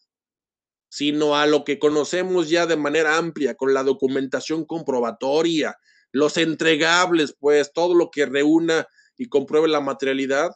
[0.91, 5.79] sino a lo que conocemos ya de manera amplia, con la documentación comprobatoria,
[6.13, 10.51] los entregables, pues todo lo que reúna y compruebe la materialidad.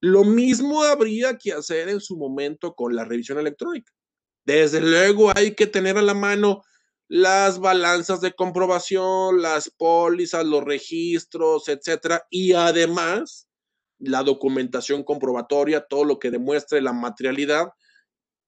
[0.00, 3.92] Lo mismo habría que hacer en su momento con la revisión electrónica.
[4.44, 6.62] Desde luego hay que tener a la mano
[7.08, 13.48] las balanzas de comprobación, las pólizas, los registros, etcétera, y además
[13.98, 17.68] la documentación comprobatoria, todo lo que demuestre la materialidad,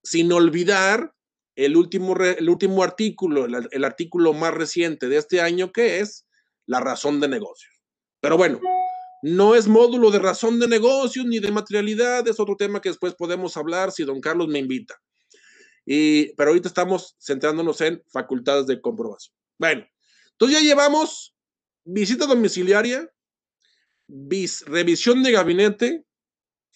[0.03, 1.12] sin olvidar
[1.57, 6.27] el último, el último artículo, el, el, artículo más reciente de este año, que es
[6.67, 7.83] la razón de negocios.
[8.21, 8.61] Pero bueno,
[9.23, 13.15] no es módulo de razón de negocios ni de materialidad, es otro tema que después
[13.15, 15.01] podemos hablar si don Carlos me invita.
[15.87, 19.35] Y, pero ahorita estamos centrándonos en facultades de comprobación.
[19.59, 19.87] Bueno,
[20.33, 21.37] entonces ya llevamos
[21.85, 23.09] visita domiciliaria,
[24.67, 26.05] revisión de gabinete,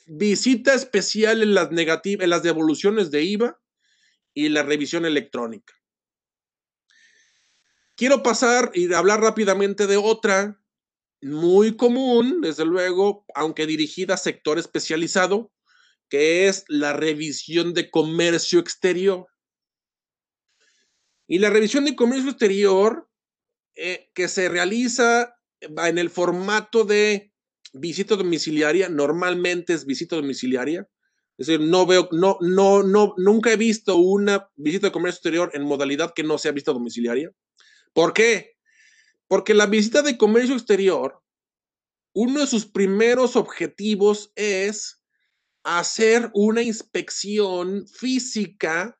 [0.06, 3.60] visita especial en las, en las devoluciones de IVA
[4.34, 5.74] y la revisión electrónica.
[7.96, 10.60] Quiero pasar y hablar rápidamente de otra
[11.22, 15.50] muy común, desde luego, aunque dirigida a sector especializado,
[16.08, 19.26] que es la revisión de comercio exterior.
[21.26, 23.08] Y la revisión de comercio exterior
[23.74, 27.32] eh, que se realiza en el formato de
[27.72, 30.88] visita domiciliaria, normalmente es visita domiciliaria.
[31.38, 35.50] Es decir, no veo, no, no, no, nunca he visto una visita de comercio exterior
[35.52, 37.30] en modalidad que no sea visita domiciliaria.
[37.92, 38.55] ¿Por qué?
[39.28, 41.22] Porque la visita de comercio exterior,
[42.14, 45.02] uno de sus primeros objetivos es
[45.64, 48.96] hacer una inspección física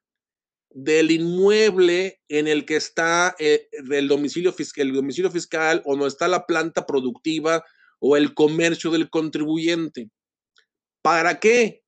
[0.71, 6.07] del inmueble en el que está eh, el, domicilio fiscal, el domicilio fiscal o no
[6.07, 7.65] está la planta productiva
[7.99, 10.11] o el comercio del contribuyente.
[11.03, 11.86] ¿Para qué?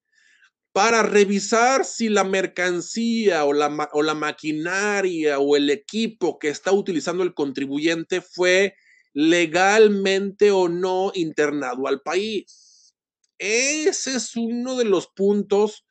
[0.73, 6.73] Para revisar si la mercancía o la, o la maquinaria o el equipo que está
[6.73, 8.75] utilizando el contribuyente fue
[9.13, 12.95] legalmente o no internado al país.
[13.39, 15.87] Ese es uno de los puntos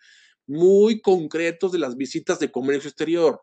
[0.45, 3.41] muy concretos de las visitas de comercio exterior,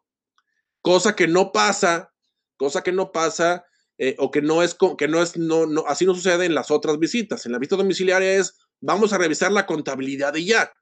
[0.81, 2.13] cosa que no pasa,
[2.57, 3.65] cosa que no pasa
[3.99, 6.71] eh, o que no es, que no es, no, no, así no sucede en las
[6.71, 7.45] otras visitas.
[7.47, 10.73] En la visita domiciliaria es, vamos a revisar la contabilidad de ya.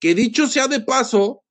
[0.00, 1.44] Que dicho sea de paso,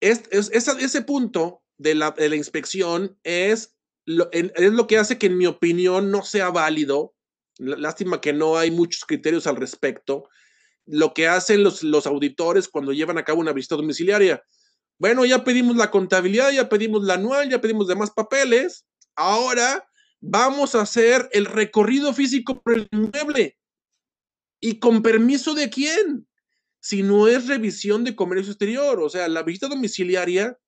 [0.00, 5.46] es, ese punto de la, inspección es lo, es lo que hace que en mi
[5.46, 7.14] opinión no sea válido.
[7.58, 10.28] Lástima que no hay muchos criterios al respecto
[10.86, 14.42] lo que hacen los, los auditores cuando llevan a cabo una visita domiciliaria.
[14.98, 18.84] Bueno, ya pedimos la contabilidad, ya pedimos la anual, ya pedimos demás papeles.
[19.16, 19.88] Ahora
[20.20, 23.58] vamos a hacer el recorrido físico por el inmueble.
[24.60, 26.28] ¿Y con permiso de quién?
[26.82, 29.00] Si no es revisión de comercio exterior.
[29.00, 30.58] O sea, la visita domiciliaria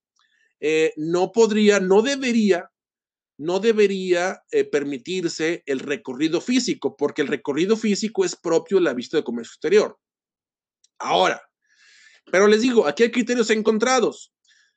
[0.60, 2.70] eh, no podría, no debería,
[3.36, 8.94] no debería eh, permitirse el recorrido físico, porque el recorrido físico es propio de la
[8.94, 9.98] visita de comercio exterior.
[11.00, 11.42] Ahora,
[12.30, 14.32] pero les digo, aquí hay criterios encontrados.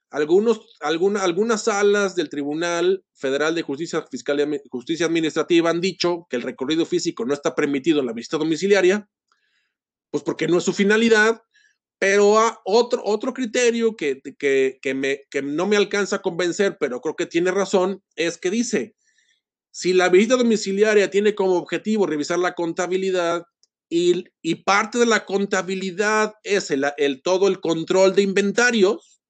[0.10, 6.38] algunos, algunas salas del Tribunal Federal de Justicia Fiscal y Justicia Administrativa han dicho que
[6.38, 9.08] el recorrido físico no está permitido en la visita domiciliaria,
[10.12, 11.42] pues porque no es su finalidad,
[12.00, 17.16] pero otro, otro criterio que, que, me, que no me alcanza a convencer, pero creo
[17.16, 18.96] que tiene razón, es que dice,
[19.72, 23.44] si la visita domiciliaria tiene como objetivo revisar la contabilidad
[23.90, 29.22] y, y parte de la contabilidad es el, el, todo el control de inventarios,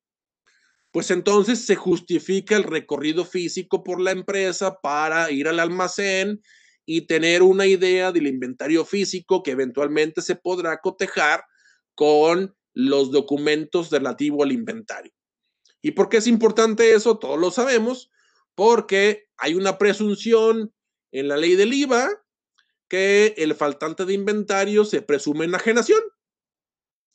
[0.91, 6.41] pues entonces se justifica el recorrido físico por la empresa para ir al almacén
[6.89, 11.43] y tener una idea del inventario físico que eventualmente se podrá cotejar
[11.93, 15.11] con los documentos relativos al inventario.
[15.81, 17.19] ¿Y por qué es importante eso?
[17.19, 18.09] Todos lo sabemos,
[18.55, 20.73] porque hay una presunción
[21.11, 22.09] en la ley del IVA
[22.87, 26.01] que el faltante de inventario se presume enajenación.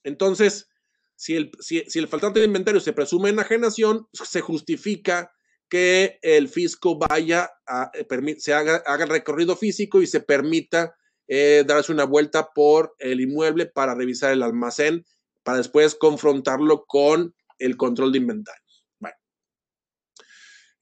[0.04, 0.68] Entonces,
[1.16, 5.32] si el, si, el faltante de inventario se presume enajenación, se justifica
[5.72, 10.94] que el fisco vaya a, eh, se haga, haga el recorrido físico y se permita
[11.28, 15.06] eh, darse una vuelta por el inmueble para revisar el almacén,
[15.42, 18.84] para después confrontarlo con el control de inventarios.
[18.98, 19.16] Bueno.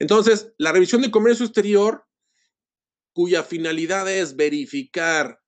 [0.01, 2.05] Entonces, la revisión de comercio exterior,
[3.13, 5.39] cuya finalidad es verificar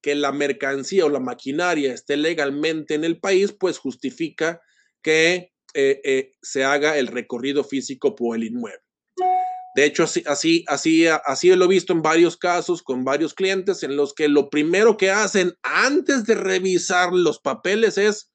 [0.00, 4.60] que la mercancía o la maquinaria esté legalmente en el país, pues justifica
[5.02, 8.91] que eh, eh, se haga el recorrido físico por el inmueble.
[9.74, 13.82] De hecho, así, así, así, así lo he visto en varios casos con varios clientes
[13.82, 18.30] en los que lo primero que hacen antes de revisar los papeles es,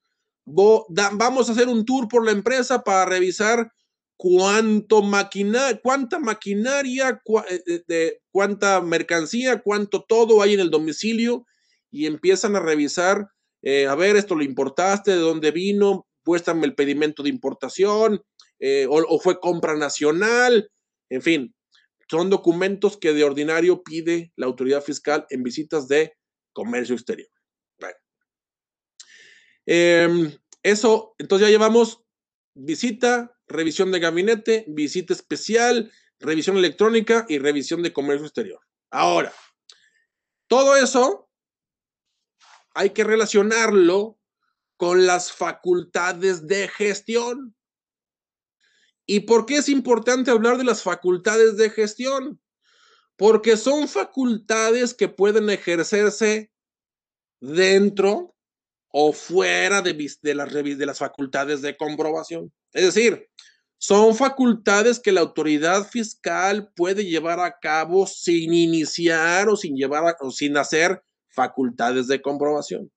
[0.46, 3.72] vamos a hacer un tour por la empresa para revisar
[4.18, 11.46] cuánto maquinaria, cuánta maquinaria, eh, de, cuánta mercancía, cuánto todo hay en el domicilio
[11.92, 13.30] y empiezan a revisar,
[13.62, 18.24] eh, a ver, esto lo importaste, de dónde vino, puéstame el pedimento de importación,
[18.60, 20.72] eh, o, fue compra nacional,
[21.10, 21.56] en fin,
[22.10, 26.14] son documentos que de ordinario pide la autoridad fiscal en visitas de
[26.54, 27.30] comercio exterior.
[29.70, 30.32] Em,
[30.64, 32.02] eso, entonces ya llevamos
[32.56, 38.62] visita, revisión de gabinete, visita especial, revisión electrónica y revisión de comercio exterior.
[38.90, 39.34] Ahora,
[40.48, 41.30] todo eso
[42.74, 44.18] hay que relacionarlo
[44.78, 47.57] con las facultades de gestión.
[49.10, 52.42] ¿Y por qué es importante hablar de las facultades de gestión?
[53.16, 56.52] Porque son facultades que pueden ejercerse
[57.40, 58.36] dentro
[58.90, 59.96] o fuera de,
[60.86, 62.52] las facultades de comprobación.
[62.74, 63.30] Es decir,
[63.78, 70.18] son facultades que la autoridad fiscal puede llevar a cabo sin iniciar o sin llevar
[70.20, 72.92] o sin hacer facultades de comprobación.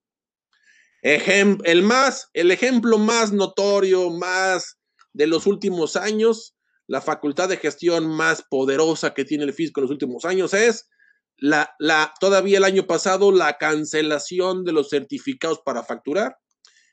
[1.02, 4.79] el, más, el ejemplo más notorio, más
[5.12, 6.56] de los últimos años,
[6.86, 10.88] la facultad de gestión más poderosa que tiene el fisco en los últimos años es
[11.36, 16.36] la, la, todavía el año pasado la cancelación de los certificados para facturar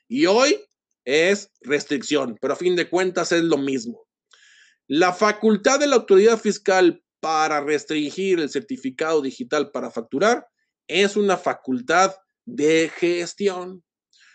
[0.08, 0.58] y hoy
[1.04, 4.06] es restricción, pero a fin de cuentas es lo mismo.
[4.86, 10.46] La facultad de la autoridad fiscal para restringir el certificado digital para facturar
[10.86, 12.14] es una facultad
[12.46, 13.84] de gestión,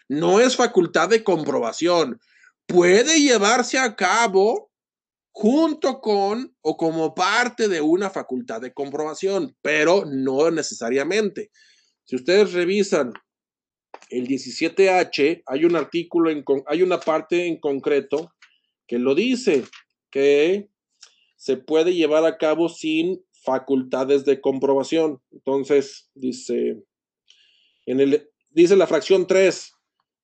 [0.07, 2.19] no es facultad de comprobación.
[2.65, 4.71] Puede llevarse a cabo
[5.31, 11.51] junto con o como parte de una facultad de comprobación, pero no necesariamente.
[12.05, 13.13] Si ustedes revisan
[14.09, 18.33] el 17H, hay un artículo, en, hay una parte en concreto
[18.87, 19.63] que lo dice,
[20.11, 20.69] que
[21.35, 25.21] se puede llevar a cabo sin facultades de comprobación.
[25.31, 26.83] Entonces, dice,
[27.85, 29.73] en el, dice la fracción 3,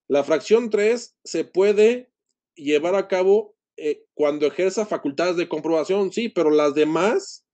[0.07, 2.08] la fracción 3 se puede
[2.63, 7.45] llevar a cabo eh, cuando ejerza facultades de comprobación, sí, pero las demás,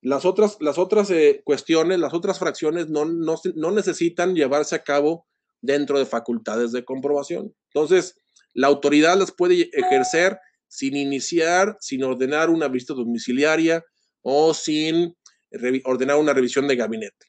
[0.00, 4.82] las otras, las otras eh, cuestiones, las otras fracciones no, no, no necesitan llevarse a
[4.82, 5.26] cabo
[5.60, 7.54] dentro de facultades de comprobación.
[7.72, 8.16] Entonces,
[8.54, 10.38] la autoridad las puede ejercer
[10.68, 13.84] sin iniciar, sin ordenar una visita domiciliaria,
[14.22, 15.16] o sin
[15.84, 17.26] ordenar una revisión de gabinete.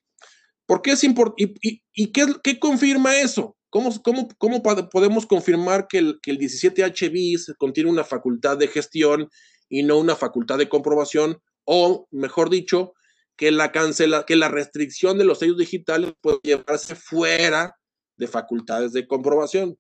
[0.66, 1.52] ¿Por qué es importante?
[1.94, 3.58] ¿Y, qué, confirma eso?
[3.70, 8.67] ¿Cómo, cómo, cómo podemos confirmar que el, que el 17H bis contiene una facultad de
[8.67, 9.30] gestión
[9.70, 11.41] y no una facultad de comprobación?
[11.65, 12.93] O, mejor dicho,
[13.36, 17.78] que la, cancela, que la restricción de los sellos digitales puede llevarse fuera
[18.17, 19.78] de facultades de comprobación.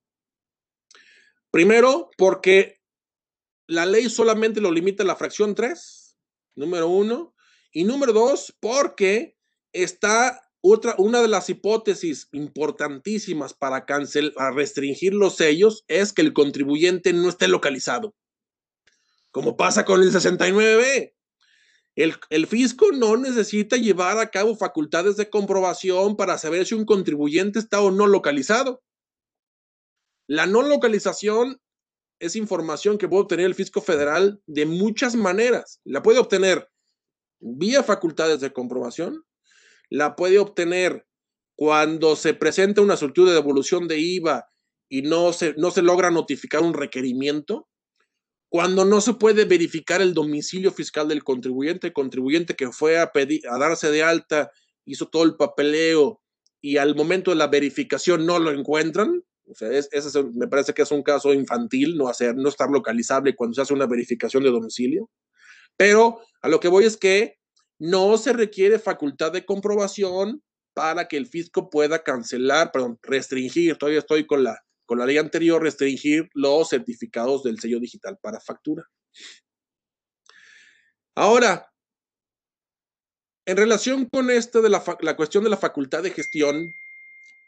[1.51, 2.79] Primero, porque
[3.67, 6.09] la ley solamente lo limita a la fracción 3
[6.59, 7.33] número uno.
[7.71, 9.37] Y número dos, porque
[9.73, 16.21] está otra, una de las hipótesis importantísimas para cancelar, para restringir los sellos es que
[16.21, 18.15] el contribuyente no esté localizado.
[19.31, 21.13] como pasa con el 69B.
[21.95, 26.85] El, el, fisco no necesita llevar a cabo facultades de comprobación para saber si un
[26.85, 28.81] contribuyente está o no localizado.
[30.27, 31.59] La no localización
[32.19, 35.79] es información que puede obtener el fisco federal de muchas maneras.
[35.83, 36.69] La puede obtener
[37.39, 39.23] vía facultades de comprobación,
[39.89, 41.05] la puede obtener
[41.55, 44.49] cuando se presenta una solicitud de devolución de IVA
[44.87, 47.67] y no se, no se logra notificar un requerimiento,
[48.49, 53.11] cuando no se puede verificar el domicilio fiscal del contribuyente, el contribuyente que fue a,
[53.11, 54.51] pedir, a darse de alta,
[54.85, 56.21] hizo todo el papeleo
[56.61, 60.83] y al momento de la verificación no lo encuentran, o sea, ese me parece que
[60.83, 64.51] es un caso infantil, no, hacer, no estar localizable cuando se hace una verificación de
[64.51, 65.09] domicilio.
[65.75, 67.38] Pero a lo que voy es que
[67.79, 73.99] no se requiere facultad de comprobación para que el fisco pueda cancelar, perdón, restringir, todavía
[73.99, 78.83] estoy con la, con la ley anterior, restringir los certificados del sello digital para factura.
[81.15, 81.71] Ahora,
[83.45, 86.71] en relación con esto de la, la cuestión de la facultad de gestión,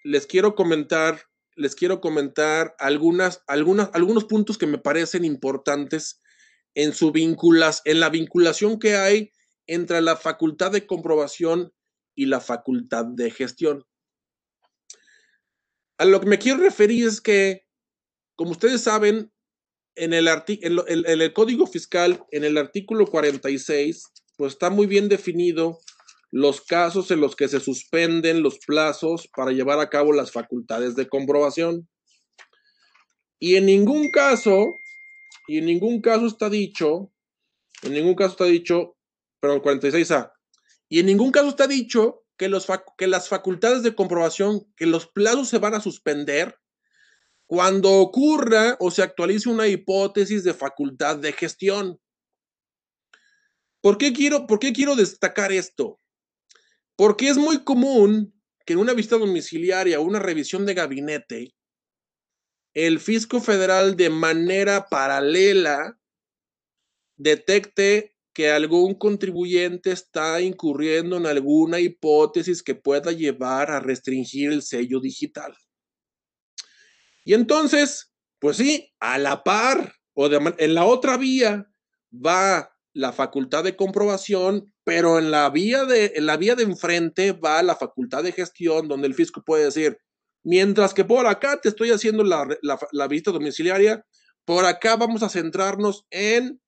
[0.03, 1.21] les quiero comentar
[1.55, 6.21] les quiero comentar algunas, algunas, algunos puntos que me parecen importantes
[6.75, 9.31] en, su vinculas, en la vinculación que hay
[9.73, 11.73] entre la facultad de comprobación
[12.13, 13.85] y la facultad de gestión.
[15.97, 17.65] A lo que me quiero referir es que,
[18.35, 19.31] como ustedes saben,
[19.95, 24.03] en el, Código Fiscal, en el artículo 46,
[24.35, 25.79] pues está muy bien definido
[26.31, 30.97] los casos en los que se suspenden los plazos para llevar a cabo las facultades
[30.97, 31.87] de comprobación.
[33.39, 34.75] Y en ningún caso,
[35.47, 37.09] y en ningún caso está dicho,
[37.83, 38.97] en ningún caso está dicho,
[39.41, 40.31] pero 46A,
[40.87, 42.67] y en ningún caso está dicho que, los
[42.97, 46.57] que las facultades de comprobación, que los plazos se van a suspender
[47.45, 51.99] cuando ocurra o se actualice una hipótesis de facultad de gestión.
[53.81, 55.99] ¿Por qué quiero, por qué quiero destacar esto?
[56.95, 58.33] Porque es muy común
[58.65, 61.55] que en una visita domiciliaria o una revisión de gabinete,
[62.73, 65.99] el fisco federal de manera paralela
[67.17, 74.61] detecte que algún contribuyente está incurriendo en alguna hipótesis que pueda llevar a restringir el
[74.61, 75.53] sello digital.
[77.25, 81.67] Y entonces, pues sí, a la par o en la otra vía
[82.13, 87.31] va la facultad de comprobación, pero en la vía de, en la vía de enfrente
[87.31, 89.97] va la facultad de gestión, donde el fisco puede decir,
[90.43, 92.47] mientras que por acá te estoy haciendo la,
[92.91, 94.05] la, visita domiciliaria,
[94.45, 96.59] por acá vamos a centrarnos en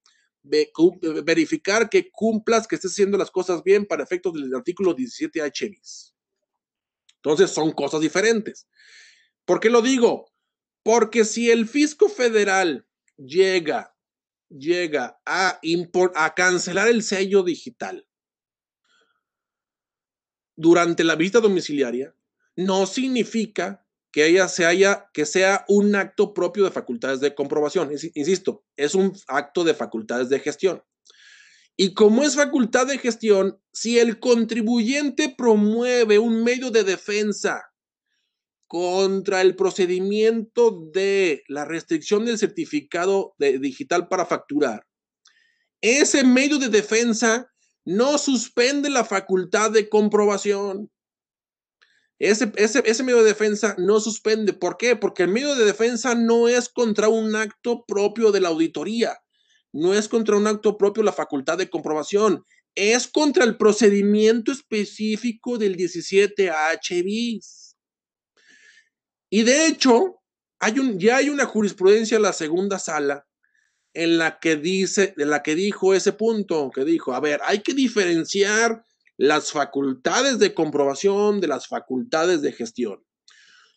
[0.44, 6.14] verificar que cumplas, que estés haciendo las cosas bien para efectos del artículo 17 HBIS.
[7.16, 8.68] Entonces son cosas diferentes.
[9.44, 10.26] ¿Por qué lo digo?
[10.82, 12.86] Porque si el fisco federal
[13.16, 13.94] llega
[14.48, 15.60] llega a,
[16.14, 18.06] a cancelar el sello digital
[20.56, 22.14] durante la visita domiciliaria,
[22.56, 23.83] no significa
[24.14, 27.90] que, ella se haya, que sea un acto propio de facultades de comprobación.
[28.14, 30.84] Insisto, es un acto de facultades de gestión.
[31.76, 37.60] Y como es facultad de gestión, si el contribuyente promueve un medio de defensa
[38.68, 44.86] contra el procedimiento de la restricción del certificado digital para facturar,
[45.80, 47.50] ese medio de defensa
[47.84, 50.88] no suspende la facultad de comprobación.
[52.18, 54.52] Ese, ese, medio de defensa no suspende.
[54.52, 54.96] ¿Por qué?
[54.96, 59.18] Porque el medio de defensa no es contra un acto propio de la auditoría,
[59.72, 62.44] no es contra un acto propio la facultad de comprobación,
[62.76, 67.76] es contra el procedimiento específico del 17H bis.
[69.30, 70.22] Y de hecho,
[70.60, 73.26] hay un, ya hay una jurisprudencia en la segunda sala
[73.92, 77.60] en la que dice, en la que dijo ese punto, que dijo, a ver, hay
[77.60, 78.84] que diferenciar
[79.16, 83.04] las facultades de comprobación de las facultades de gestión.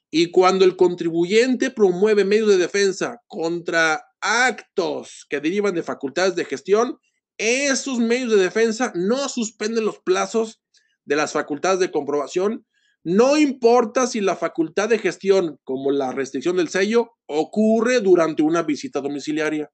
[0.09, 6.45] Y cuando el contribuyente promueve medios de defensa contra actos que derivan de facultades de
[6.45, 6.97] gestión,
[7.37, 10.61] esos medios de defensa no suspenden los plazos
[11.05, 12.65] de las facultades de comprobación
[13.09, 18.63] no importa si la facultad de gestión, como la restricción del sello, ocurre durante una
[18.63, 19.71] visita domiciliaria,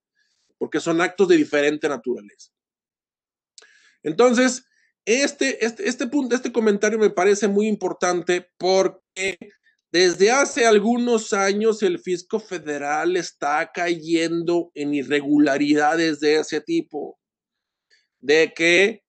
[0.60, 2.52] porque son actos de diferente naturaleza.
[4.04, 4.68] Entonces,
[5.06, 9.38] este, este, este, punto, este comentario me parece muy importante porque
[9.92, 17.20] desde hace algunos años el fisco federal está cayendo en irregularidades de ese tipo,
[18.20, 19.04] de que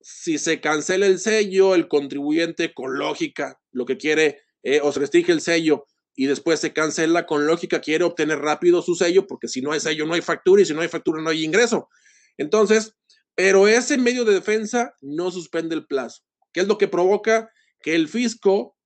[0.00, 5.00] si se cancela el sello, el contribuyente con lógica, lo que quiere, eh, o se
[5.00, 5.86] restringe el sello,
[6.16, 9.80] y después se cancela con lógica, quiere obtener rápido su sello, porque si no hay
[9.80, 11.88] sello no hay factura y si no hay factura no hay ingreso.
[12.36, 12.94] Entonces,
[13.34, 16.22] pero ese medio de defensa no suspende el plazo,
[16.52, 18.76] que es lo que provoca que el fisco,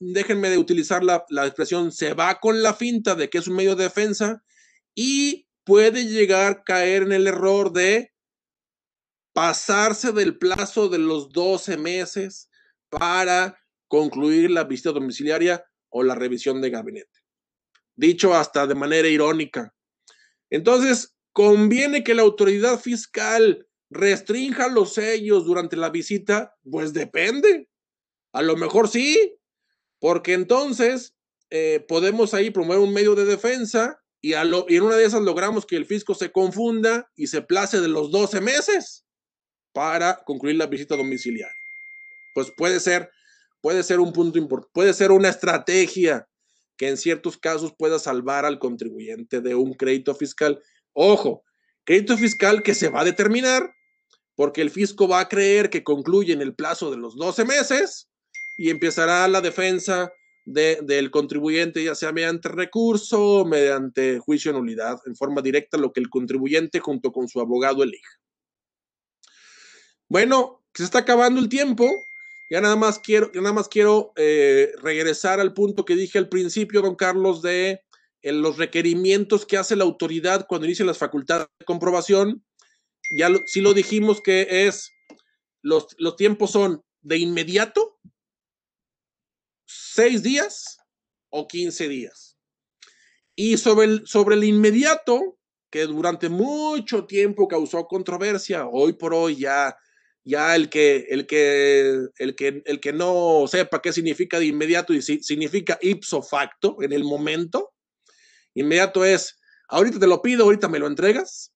[0.00, 3.56] déjenme de utilizar la, la expresión, se va con la finta de que es un
[3.56, 4.42] medio de defensa
[4.94, 8.12] y puede llegar a caer en el error de
[9.34, 12.50] pasarse del plazo de los 12 meses
[12.88, 17.20] para concluir la visita domiciliaria o la revisión de gabinete.
[17.94, 19.74] Dicho hasta de manera irónica.
[20.50, 27.68] Entonces, conviene que la autoridad fiscal restrinja los sellos durante la visita, pues depende.
[28.32, 29.38] A lo mejor sí,
[30.00, 31.14] porque entonces
[31.50, 35.76] eh, podemos ahí promover un medio de defensa y, en una de esas logramos que
[35.76, 39.06] el fisco se confunda y se place de los 12 meses
[39.72, 41.54] para concluir la visita domiciliaria.
[42.34, 43.12] Pues puede ser
[43.60, 46.28] puede ser un punto importante, puede ser una estrategia
[46.76, 50.60] que en ciertos casos pueda salvar al contribuyente de un crédito fiscal.
[51.00, 51.44] Ojo,
[51.84, 53.72] crédito fiscal que se va a determinar
[54.34, 58.10] porque el fisco va a creer que concluye en el plazo de los 12 meses
[58.56, 60.12] y empezará la defensa
[60.44, 65.92] del contribuyente, ya sea mediante recurso o mediante juicio de nulidad, en forma directa, lo
[65.92, 68.18] que el contribuyente junto con su abogado elija.
[70.08, 71.88] Bueno, se está acabando el tiempo.
[72.50, 76.82] Ya nada más quiero, nada más quiero eh, regresar al punto que dije al principio,
[76.82, 77.82] don Carlos, de
[78.28, 82.44] eh, los requerimientos que hace la autoridad cuando inicia las facultades de comprobación.
[83.16, 84.90] Ya lo, sí lo dijimos que es,
[85.62, 87.98] los, los tiempos son de inmediato,
[89.66, 90.78] seis días
[91.30, 92.36] o quince días.
[93.34, 95.38] Y sobre el, sobre el inmediato,
[95.70, 99.76] que durante mucho tiempo causó controversia, hoy por hoy ya
[100.28, 104.92] ya el que, el que, el que, el que no sepa qué significa de inmediato
[104.92, 107.72] y si, significa ipso facto en el momento,
[108.60, 109.38] inmediato es,
[109.68, 111.52] ahorita te lo pido, ahorita me lo entregas.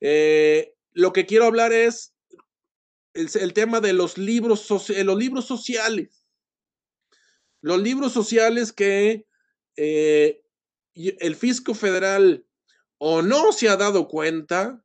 [0.00, 2.14] Eh, lo que quiero hablar es
[3.14, 6.26] el, tema de los libros, los libros sociales.
[7.60, 9.26] Los libros sociales que
[9.76, 10.42] eh,
[10.94, 12.44] el fisco federal
[12.98, 14.84] o no se ha dado cuenta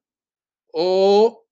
[0.71, 1.47] o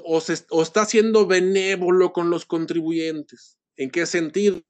[0.00, 3.58] o, está siendo benévolo con los contribuyentes.
[3.76, 4.60] ¿En qué sentido?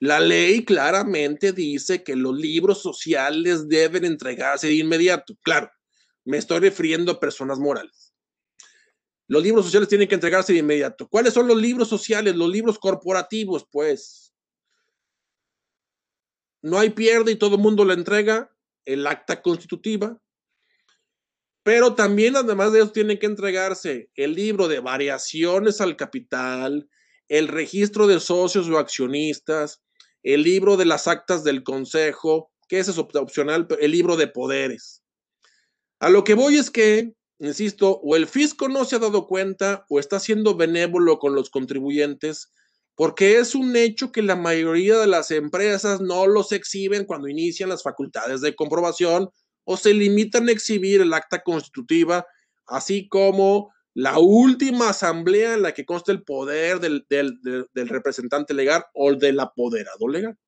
[0.00, 5.36] La ley claramente dice que los libros sociales deben entregarse de inmediato.
[5.42, 5.70] Claro,
[6.24, 8.14] me estoy refiriendo a personas morales.
[9.26, 11.08] Los libros sociales tienen que entregarse de inmediato.
[11.08, 12.36] ¿Cuáles son los libros sociales?
[12.36, 14.32] Los libros corporativos, pues.
[16.62, 20.18] No hay pierde y todo el mundo le entrega el acta constitutiva,
[21.62, 26.88] pero también, además de eso, tiene que entregarse el libro de variaciones al capital,
[27.28, 29.82] el registro de socios o accionistas,
[30.34, 35.02] el libro de las actas del consejo, que ese es opcional, el libro de poderes.
[36.00, 39.86] A lo que voy es que, insisto, o el fisco no se ha dado cuenta
[39.88, 42.52] o está siendo benévolo con los contribuyentes,
[42.94, 47.70] porque es un hecho que la mayoría de las empresas no los exhiben cuando inician
[47.70, 49.30] las facultades de comprobación
[49.64, 52.26] o se limitan a exhibir el acta constitutiva,
[52.66, 57.04] así como la última asamblea en la que consta el poder del,
[57.74, 60.38] representante legal o del apoderado legal.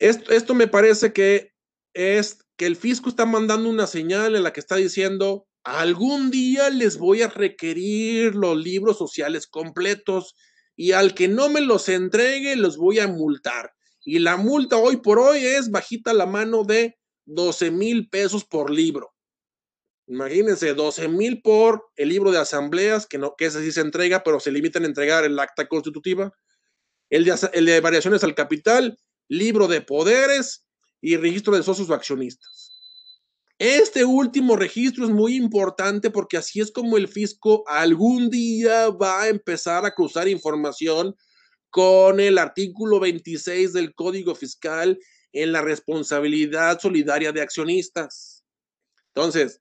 [0.00, 1.52] Esto, me parece que
[1.92, 6.68] es que el fisco está mandando una señal en la que está diciendo, algún día
[6.68, 10.34] les voy a requerir los libros sociales completos
[10.74, 13.72] y al que no me los entregue los voy a multar.
[14.04, 18.68] Y la multa hoy por hoy es bajita la mano de 12 mil pesos por
[18.68, 19.13] libro.
[20.06, 24.22] Imagínense, 12 mil por el libro de asambleas, que, no, que ese sí se entrega,
[24.22, 26.32] pero se limitan a entregar el acta constitutiva,
[27.10, 28.98] el de, el de variaciones al capital,
[29.28, 30.66] libro de poderes
[31.00, 32.74] y registro de socios o accionistas.
[33.58, 39.22] Este último registro es muy importante porque así es como el fisco algún día va
[39.22, 41.14] a empezar a cruzar información
[41.70, 44.98] con el artículo 26 del Código Fiscal
[45.32, 48.44] en la responsabilidad solidaria de accionistas.
[49.14, 49.60] Entonces,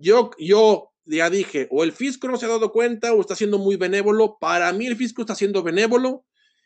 [0.00, 3.76] yo, ya dije, o el fisco no se ha dado cuenta o está siendo muy
[3.76, 4.38] benévolo.
[4.40, 6.24] Para mí el fisco está siendo benévolo.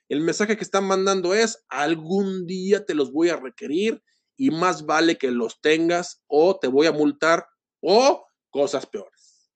[0.09, 4.03] El mensaje que están mandando es, algún día te los voy a requerir
[4.37, 7.47] y más vale que los tengas o te voy a multar
[7.81, 9.51] o cosas peores.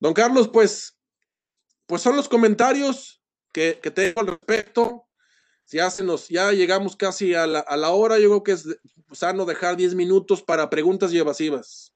[0.00, 0.98] Don Carlos, pues,
[1.86, 3.22] pues son los comentarios
[3.52, 5.08] que, tengo al respecto
[5.70, 8.66] ya, se ya llegamos casi a la, a la hora, yo creo que es
[9.12, 11.92] sano dejar 10 minutos para preguntas y evasivas.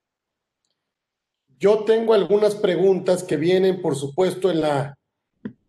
[1.58, 4.98] Yo tengo algunas preguntas que vienen, por supuesto, en la,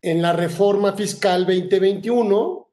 [0.02, 2.64] en la reforma fiscal 2021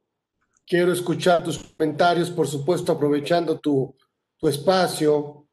[0.70, 3.92] quiero escuchar tus comentarios, por supuesto, aprovechando tu,
[4.38, 5.48] tu espacio.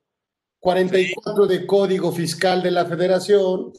[0.60, 3.74] 44 de Código Fiscal de la Federación,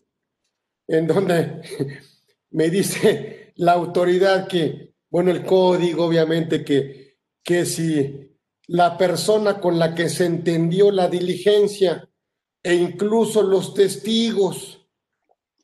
[0.87, 1.63] en donde
[2.51, 8.28] me dice la autoridad que, bueno, el código, obviamente, que, que si
[8.69, 12.09] la persona con la que se entendió la diligencia
[12.63, 14.87] e incluso los testigos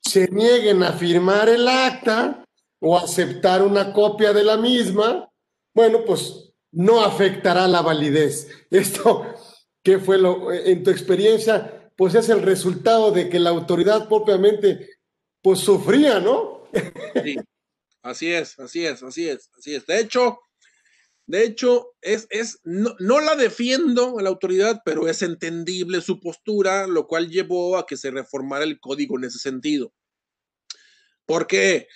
[0.01, 2.45] se nieguen a firmar el acta
[2.81, 5.31] o aceptar una copia de la misma,
[5.75, 8.49] bueno, pues no afectará la validez.
[8.71, 9.27] Esto,
[9.83, 11.93] ¿qué fue lo, en tu experiencia?
[11.97, 14.89] Pues es el resultado de que la autoridad propiamente,
[15.43, 16.65] pues sufría, ¿no?
[17.23, 17.37] Sí,
[18.03, 19.87] así es, así es, así es, así es.
[19.87, 20.41] De hecho,
[21.27, 26.21] de hecho, es, es no, no, la defiendo a la autoridad, pero es entendible su
[26.21, 29.93] postura, lo cual llevó a que se reformara el código en ese sentido.
[31.27, 31.89] ¿Por qué?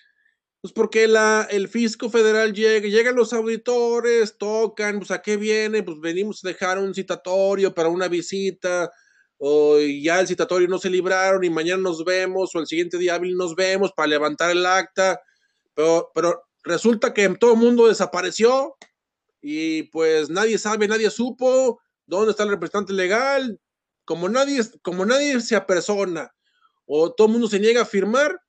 [0.63, 5.83] Pues porque la, el fisco federal llega, llegan los auditores, tocan, pues a qué viene,
[5.83, 8.91] pues venimos a dejar un citatorio para una visita,
[9.37, 13.15] o ya el citatorio no se libraron y mañana nos vemos, o el siguiente día
[13.15, 15.21] hábil nos vemos para levantar el acta,
[15.75, 18.75] pero, pero resulta que todo el mundo desapareció,
[19.41, 23.61] y pues nadie sabe, nadie supo dónde está el representante legal.
[24.05, 26.35] Como nadie, como nadie se apersona
[26.87, 28.41] o todo el mundo se niega a firmar,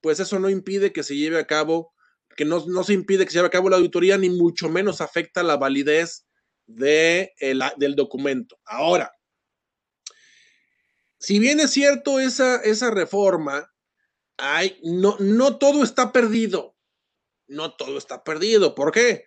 [0.00, 1.92] pues eso no impide que se lleve a cabo,
[2.36, 5.00] que no, no se impide que se lleve a cabo la auditoría, ni mucho menos
[5.02, 6.26] afecta la validez
[6.66, 8.58] de el, del documento.
[8.64, 9.12] Ahora,
[11.18, 13.70] si bien es cierto esa, esa reforma,
[14.38, 16.74] hay, no, no todo está perdido.
[17.46, 18.74] No todo está perdido.
[18.74, 19.26] ¿Por qué?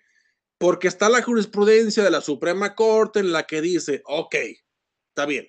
[0.66, 4.34] Porque está la jurisprudencia de la Suprema Corte en la que dice, ok,
[5.10, 5.46] está bien.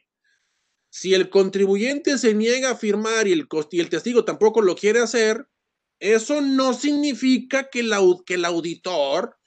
[0.91, 5.01] Si el contribuyente se niega a firmar y el, y el testigo tampoco lo quiere
[5.01, 5.49] hacer,
[6.01, 9.39] eso no significa que, la, que el auditor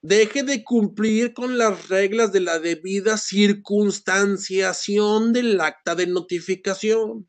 [0.00, 7.28] deje de cumplir con las reglas de la debida circunstanciación del acta de notificación.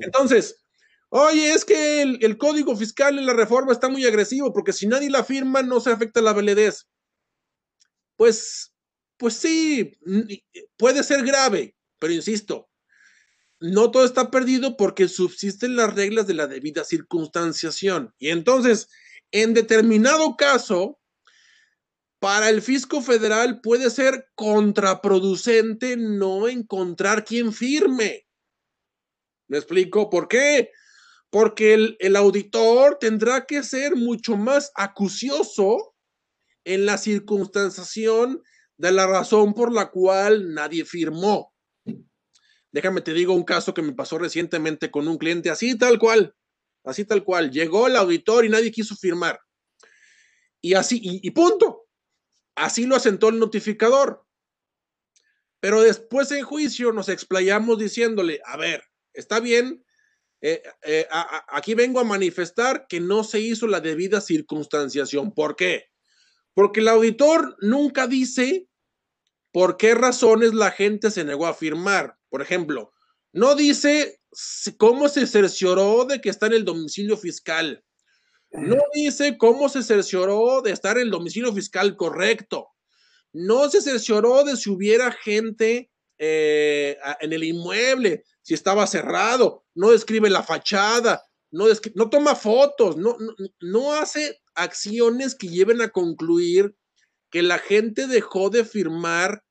[0.00, 0.63] Entonces,
[1.16, 5.08] Oye, es que el, código fiscal en la reforma está muy agresivo porque si nadie
[5.08, 6.88] la firma no se afecta la validez.
[8.16, 8.74] Pues,
[9.16, 9.92] pues sí,
[10.76, 12.68] puede ser grave, pero insisto,
[13.60, 18.12] no todo está perdido porque subsisten las reglas de la debida circunstanciación.
[18.18, 18.88] Y entonces,
[19.30, 20.98] en determinado caso,
[22.18, 28.26] para el fisco federal puede ser contraproducente no encontrar quien firme.
[29.46, 30.10] ¿Me explico?
[30.10, 30.72] ¿Por qué?
[31.34, 35.96] Porque el, auditor tendrá que ser mucho más acucioso
[36.62, 38.40] en la circunstanciación
[38.76, 41.52] de la razón por la cual nadie firmó.
[42.70, 46.36] Déjame te digo un caso que me pasó recientemente con un cliente, así tal cual,
[46.84, 47.50] así tal cual.
[47.50, 49.40] Llegó el auditor y nadie quiso firmar.
[50.60, 51.88] Y así, y punto.
[52.54, 54.24] Así lo asentó el notificador.
[55.58, 59.84] Pero después en juicio nos explayamos diciéndole, a ver, está bien,
[60.46, 61.08] eh, eh,
[61.48, 65.32] aquí vengo a manifestar que no se hizo la debida circunstanciación.
[65.32, 65.86] ¿Por qué?
[66.52, 68.68] Porque el auditor nunca dice
[69.52, 72.18] por qué razones la gente se negó a firmar.
[72.28, 72.92] Por ejemplo,
[73.32, 74.20] no dice
[74.76, 77.82] cómo se cercioró de que está en el domicilio fiscal.
[78.50, 82.68] No dice cómo se cercioró de estar en el domicilio fiscal correcto.
[83.32, 89.90] No se cercioró de si hubiera gente eh, en el inmueble, si estaba cerrado, no
[89.90, 93.16] describe la fachada, no, no toma fotos, no,
[93.60, 96.76] no, hace acciones que lleven a concluir
[97.30, 99.44] que la gente dejó de firmar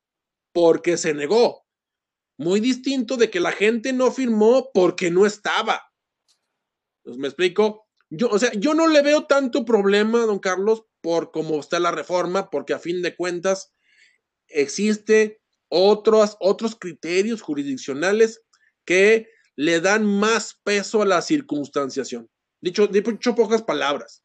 [0.53, 1.65] porque se negó.
[2.37, 5.81] Muy distinto de que la gente no firmó porque no estaba.
[7.03, 7.87] Pues, ¿Me explico?
[8.09, 11.91] Yo, o sea, yo no le veo tanto problema, don Carlos, por cómo está la
[11.91, 13.73] reforma, porque a fin de cuentas
[14.47, 15.42] existe
[15.75, 18.43] otros, otros criterios jurisdiccionales
[18.85, 22.29] que le dan más peso a la circunstanciación.
[22.61, 24.23] Dicho, dicho pocas palabras.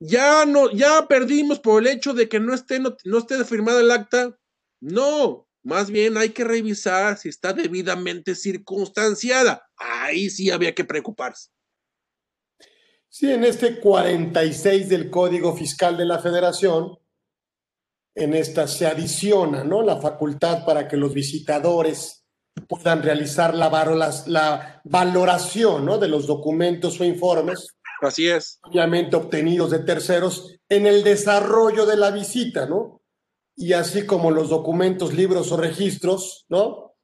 [0.00, 3.80] Ya no, ya perdimos por el hecho de que no esté, no, no esté firmada
[3.80, 4.36] el acta.
[4.80, 9.70] No, más bien hay que revisar si está debidamente circunstanciada.
[9.76, 11.50] Ahí sí había que preocuparse.
[13.08, 16.98] Sí, en este 46 del Código Fiscal de la Federación,
[18.16, 19.82] en esta se adiciona ¿no?
[19.82, 22.24] la facultad para que los visitadores
[22.66, 23.68] puedan realizar la,
[24.26, 25.98] la valoración ¿no?
[25.98, 27.76] de los documentos o informes.
[28.00, 28.58] Así es.
[28.62, 33.02] Obviamente obtenidos de terceros en el desarrollo de la visita, ¿no?
[33.54, 36.94] Y así como los documentos, libros o registros, ¿no?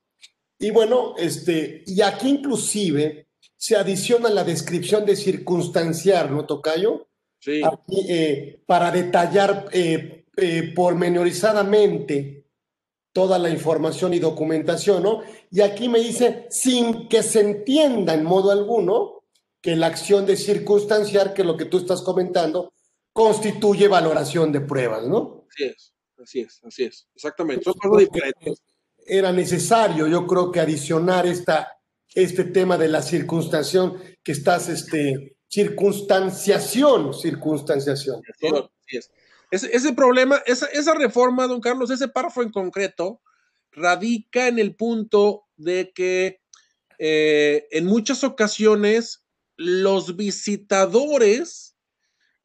[0.58, 7.08] Y bueno, este, y aquí inclusive se adiciona la descripción de circunstanciar, ¿no, Tocayo?
[7.64, 12.46] aquí, eh, para detallar eh, eh, pormenorizadamente
[13.12, 15.22] toda la información y documentación, ¿no?
[15.50, 19.24] Y aquí me dice, sin que se entienda en modo alguno
[19.60, 22.72] que la acción de circunstanciar, que es lo que tú estás comentando,
[23.12, 25.46] constituye valoración de pruebas, ¿no?
[25.50, 27.70] Así es, así es, así es, exactamente.
[29.04, 31.78] Era necesario, yo creo que adicionar esta,
[32.14, 38.22] este tema de la circunstanciación que estás, este, circunstanciación, circunstanciación.
[38.32, 39.10] Así es.
[39.52, 43.20] Ese, problema, esa, esa reforma, don Carlos, ese párrafo en concreto,
[43.70, 46.40] radica en el punto de que
[46.98, 49.26] eh, en muchas ocasiones
[49.56, 51.76] los visitadores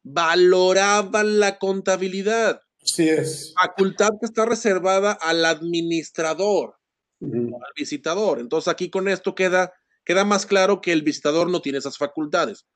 [0.02, 2.60] valoraban la contabilidad.
[2.82, 3.54] Así es.
[3.58, 6.76] Facultad que está reservada al administrador,
[7.22, 8.38] al visitador.
[8.38, 9.72] Entonces aquí con esto queda,
[10.04, 12.66] queda más claro que el visitador no tiene esas facultades.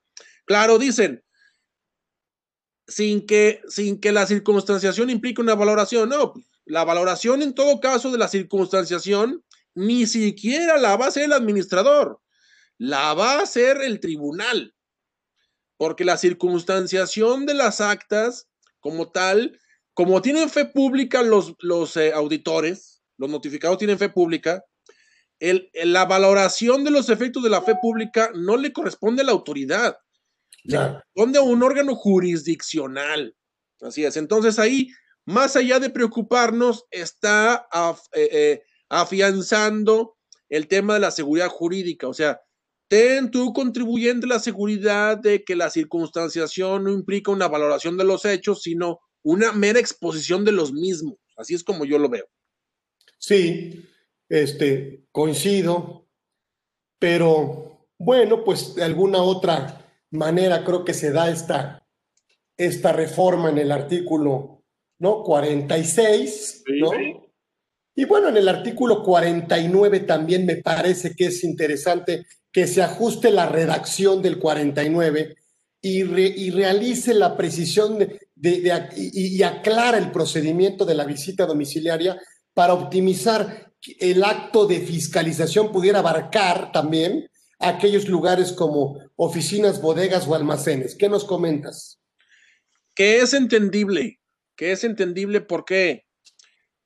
[0.45, 1.23] Claro, dicen,
[2.87, 6.33] sin que, sin que la circunstanciación implique una valoración, no,
[6.65, 9.43] la valoración en todo caso de la circunstanciación
[9.75, 12.19] ni siquiera la va a hacer el administrador,
[12.77, 14.75] la va a hacer el tribunal,
[15.77, 18.47] porque la circunstanciación de las actas
[18.79, 19.59] como tal,
[19.93, 24.63] como tienen fe pública los, los eh, auditores, los notificados tienen fe pública,
[25.39, 29.31] el, la valoración de los efectos de la fe pública no le corresponde a la
[29.31, 29.97] autoridad,
[30.73, 33.35] a un órgano jurisdiccional.
[33.81, 34.17] Así es.
[34.17, 34.89] Entonces ahí,
[35.25, 37.67] más allá de preocuparnos, está
[38.13, 40.17] eh, eh, afianzando
[40.49, 42.07] el tema de la seguridad jurídica.
[42.07, 42.41] O sea,
[42.87, 48.25] ten tu contribuyente la seguridad de que la circunstanciación no implica una valoración de los
[48.25, 51.15] hechos, sino una mera exposición de los mismos.
[51.37, 52.25] Así es como yo lo veo.
[53.17, 53.85] Sí,
[54.29, 56.07] este, coincido,
[56.99, 59.82] pero bueno, pues de alguna otra
[60.13, 61.85] manera creo que se da esta,
[62.57, 64.63] esta reforma en el artículo
[64.99, 65.23] ¿no?
[65.23, 66.91] 46, ¿no?
[67.95, 73.31] Y bueno, en el artículo 49 también me parece que es interesante que se ajuste
[73.31, 75.35] la redacción del 49
[75.81, 82.17] y, y realice la precisión de, y, y aclara el procedimiento de la visita domiciliaria
[82.53, 87.29] para optimizar el acto de fiscalización pudiera abarcar también
[87.63, 90.95] aquellos lugares como oficinas, bodegas o almacenes.
[90.95, 91.99] ¿Qué nos comentas?
[92.95, 94.19] Que es entendible,
[94.55, 96.05] que es entendible por qué.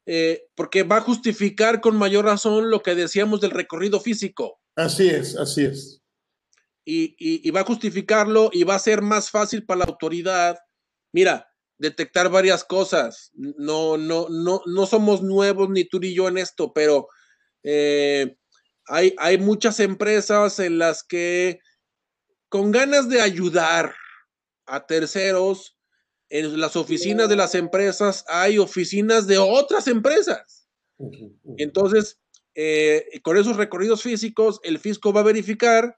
[0.05, 4.61] Eh, porque va a justificar con mayor razón lo que decíamos del recorrido físico.
[4.75, 6.01] Así es, así es.
[6.86, 10.57] Y, y, va a justificarlo y va a ser más fácil para la autoridad.
[11.11, 13.32] Mira, detectar varias cosas.
[13.34, 17.09] No, no, no, no somos nuevos ni tú ni yo en esto, pero
[17.63, 18.38] eh,
[18.88, 21.59] hay, hay muchas empresas en las que
[22.49, 23.93] con ganas de ayudar
[24.65, 25.77] a terceros,
[26.29, 30.67] en las oficinas de las empresas hay oficinas de otras empresas.
[31.57, 32.19] Entonces,
[32.55, 35.97] eh, con esos recorridos físicos, el fisco va a verificar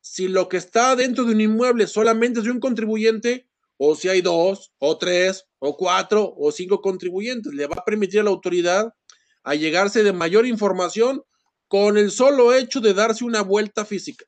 [0.00, 4.08] si lo que está dentro de un inmueble solamente es de un contribuyente o si
[4.08, 7.52] hay dos, o tres, o cuatro, o cinco contribuyentes.
[7.52, 8.94] Le va a permitir a la autoridad
[9.42, 11.24] a llegarse de mayor información
[11.68, 14.24] con el solo hecho de darse una vuelta física.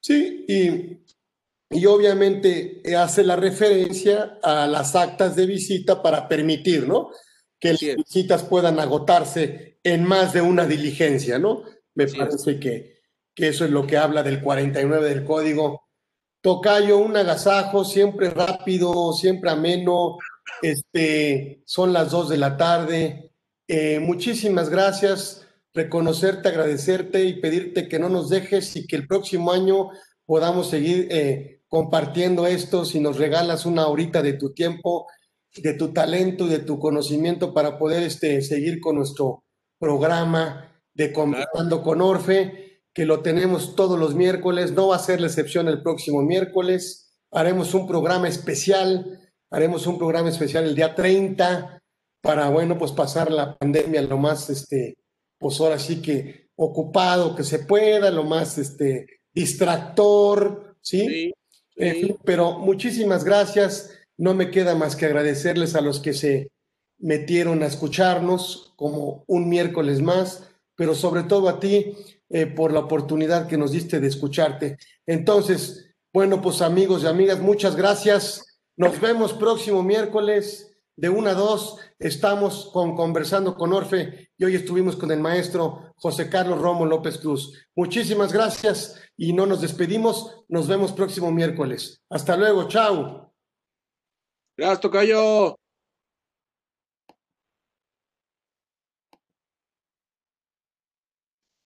[0.00, 1.04] Sí, y,
[1.70, 7.10] y obviamente hace la referencia a las actas de visita para permitir, ¿no?
[7.58, 11.62] Que las visitas puedan agotarse en más de una diligencia, ¿no?
[11.94, 13.00] Me parece que,
[13.34, 15.90] que eso es lo que habla del 49 del código
[16.42, 20.16] Tocayo, un agasajo, siempre rápido, siempre ameno.
[20.62, 23.32] Este, son las dos de la tarde.
[23.68, 25.46] Eh, muchísimas gracias.
[25.72, 29.90] Reconocerte, agradecerte y pedirte que no nos dejes y que el próximo año
[30.26, 32.84] podamos seguir eh, compartiendo esto.
[32.84, 35.06] Si nos regalas una horita de tu tiempo,
[35.56, 39.44] de tu talento y de tu conocimiento para poder este, seguir con nuestro
[39.78, 45.20] programa de Conversando con Orfe que lo tenemos todos los miércoles, no va a ser
[45.20, 50.94] la excepción el próximo miércoles, haremos un programa especial, haremos un programa especial el día
[50.94, 51.82] 30
[52.20, 54.98] para, bueno, pues pasar la pandemia lo más, este,
[55.40, 61.32] pues ahora sí que ocupado que se pueda, lo más, este, distractor, ¿sí?
[62.24, 66.50] pero muchísimas gracias, no me queda más que agradecerles a los que se
[66.98, 71.94] metieron a escucharnos como un miércoles más, pero sobre todo a ti,
[72.28, 74.76] eh, por la oportunidad que nos diste de escucharte.
[75.06, 78.60] Entonces, bueno, pues amigos y amigas, muchas gracias.
[78.76, 81.78] Nos vemos próximo miércoles de 1 a 2.
[81.98, 87.18] Estamos con Conversando con Orfe y hoy estuvimos con el maestro José Carlos Romo López
[87.18, 87.66] Cruz.
[87.74, 90.44] Muchísimas gracias y no nos despedimos.
[90.48, 92.02] Nos vemos próximo miércoles.
[92.10, 92.68] Hasta luego.
[92.68, 93.32] Chao.
[94.56, 95.59] Gracias, Tocayo.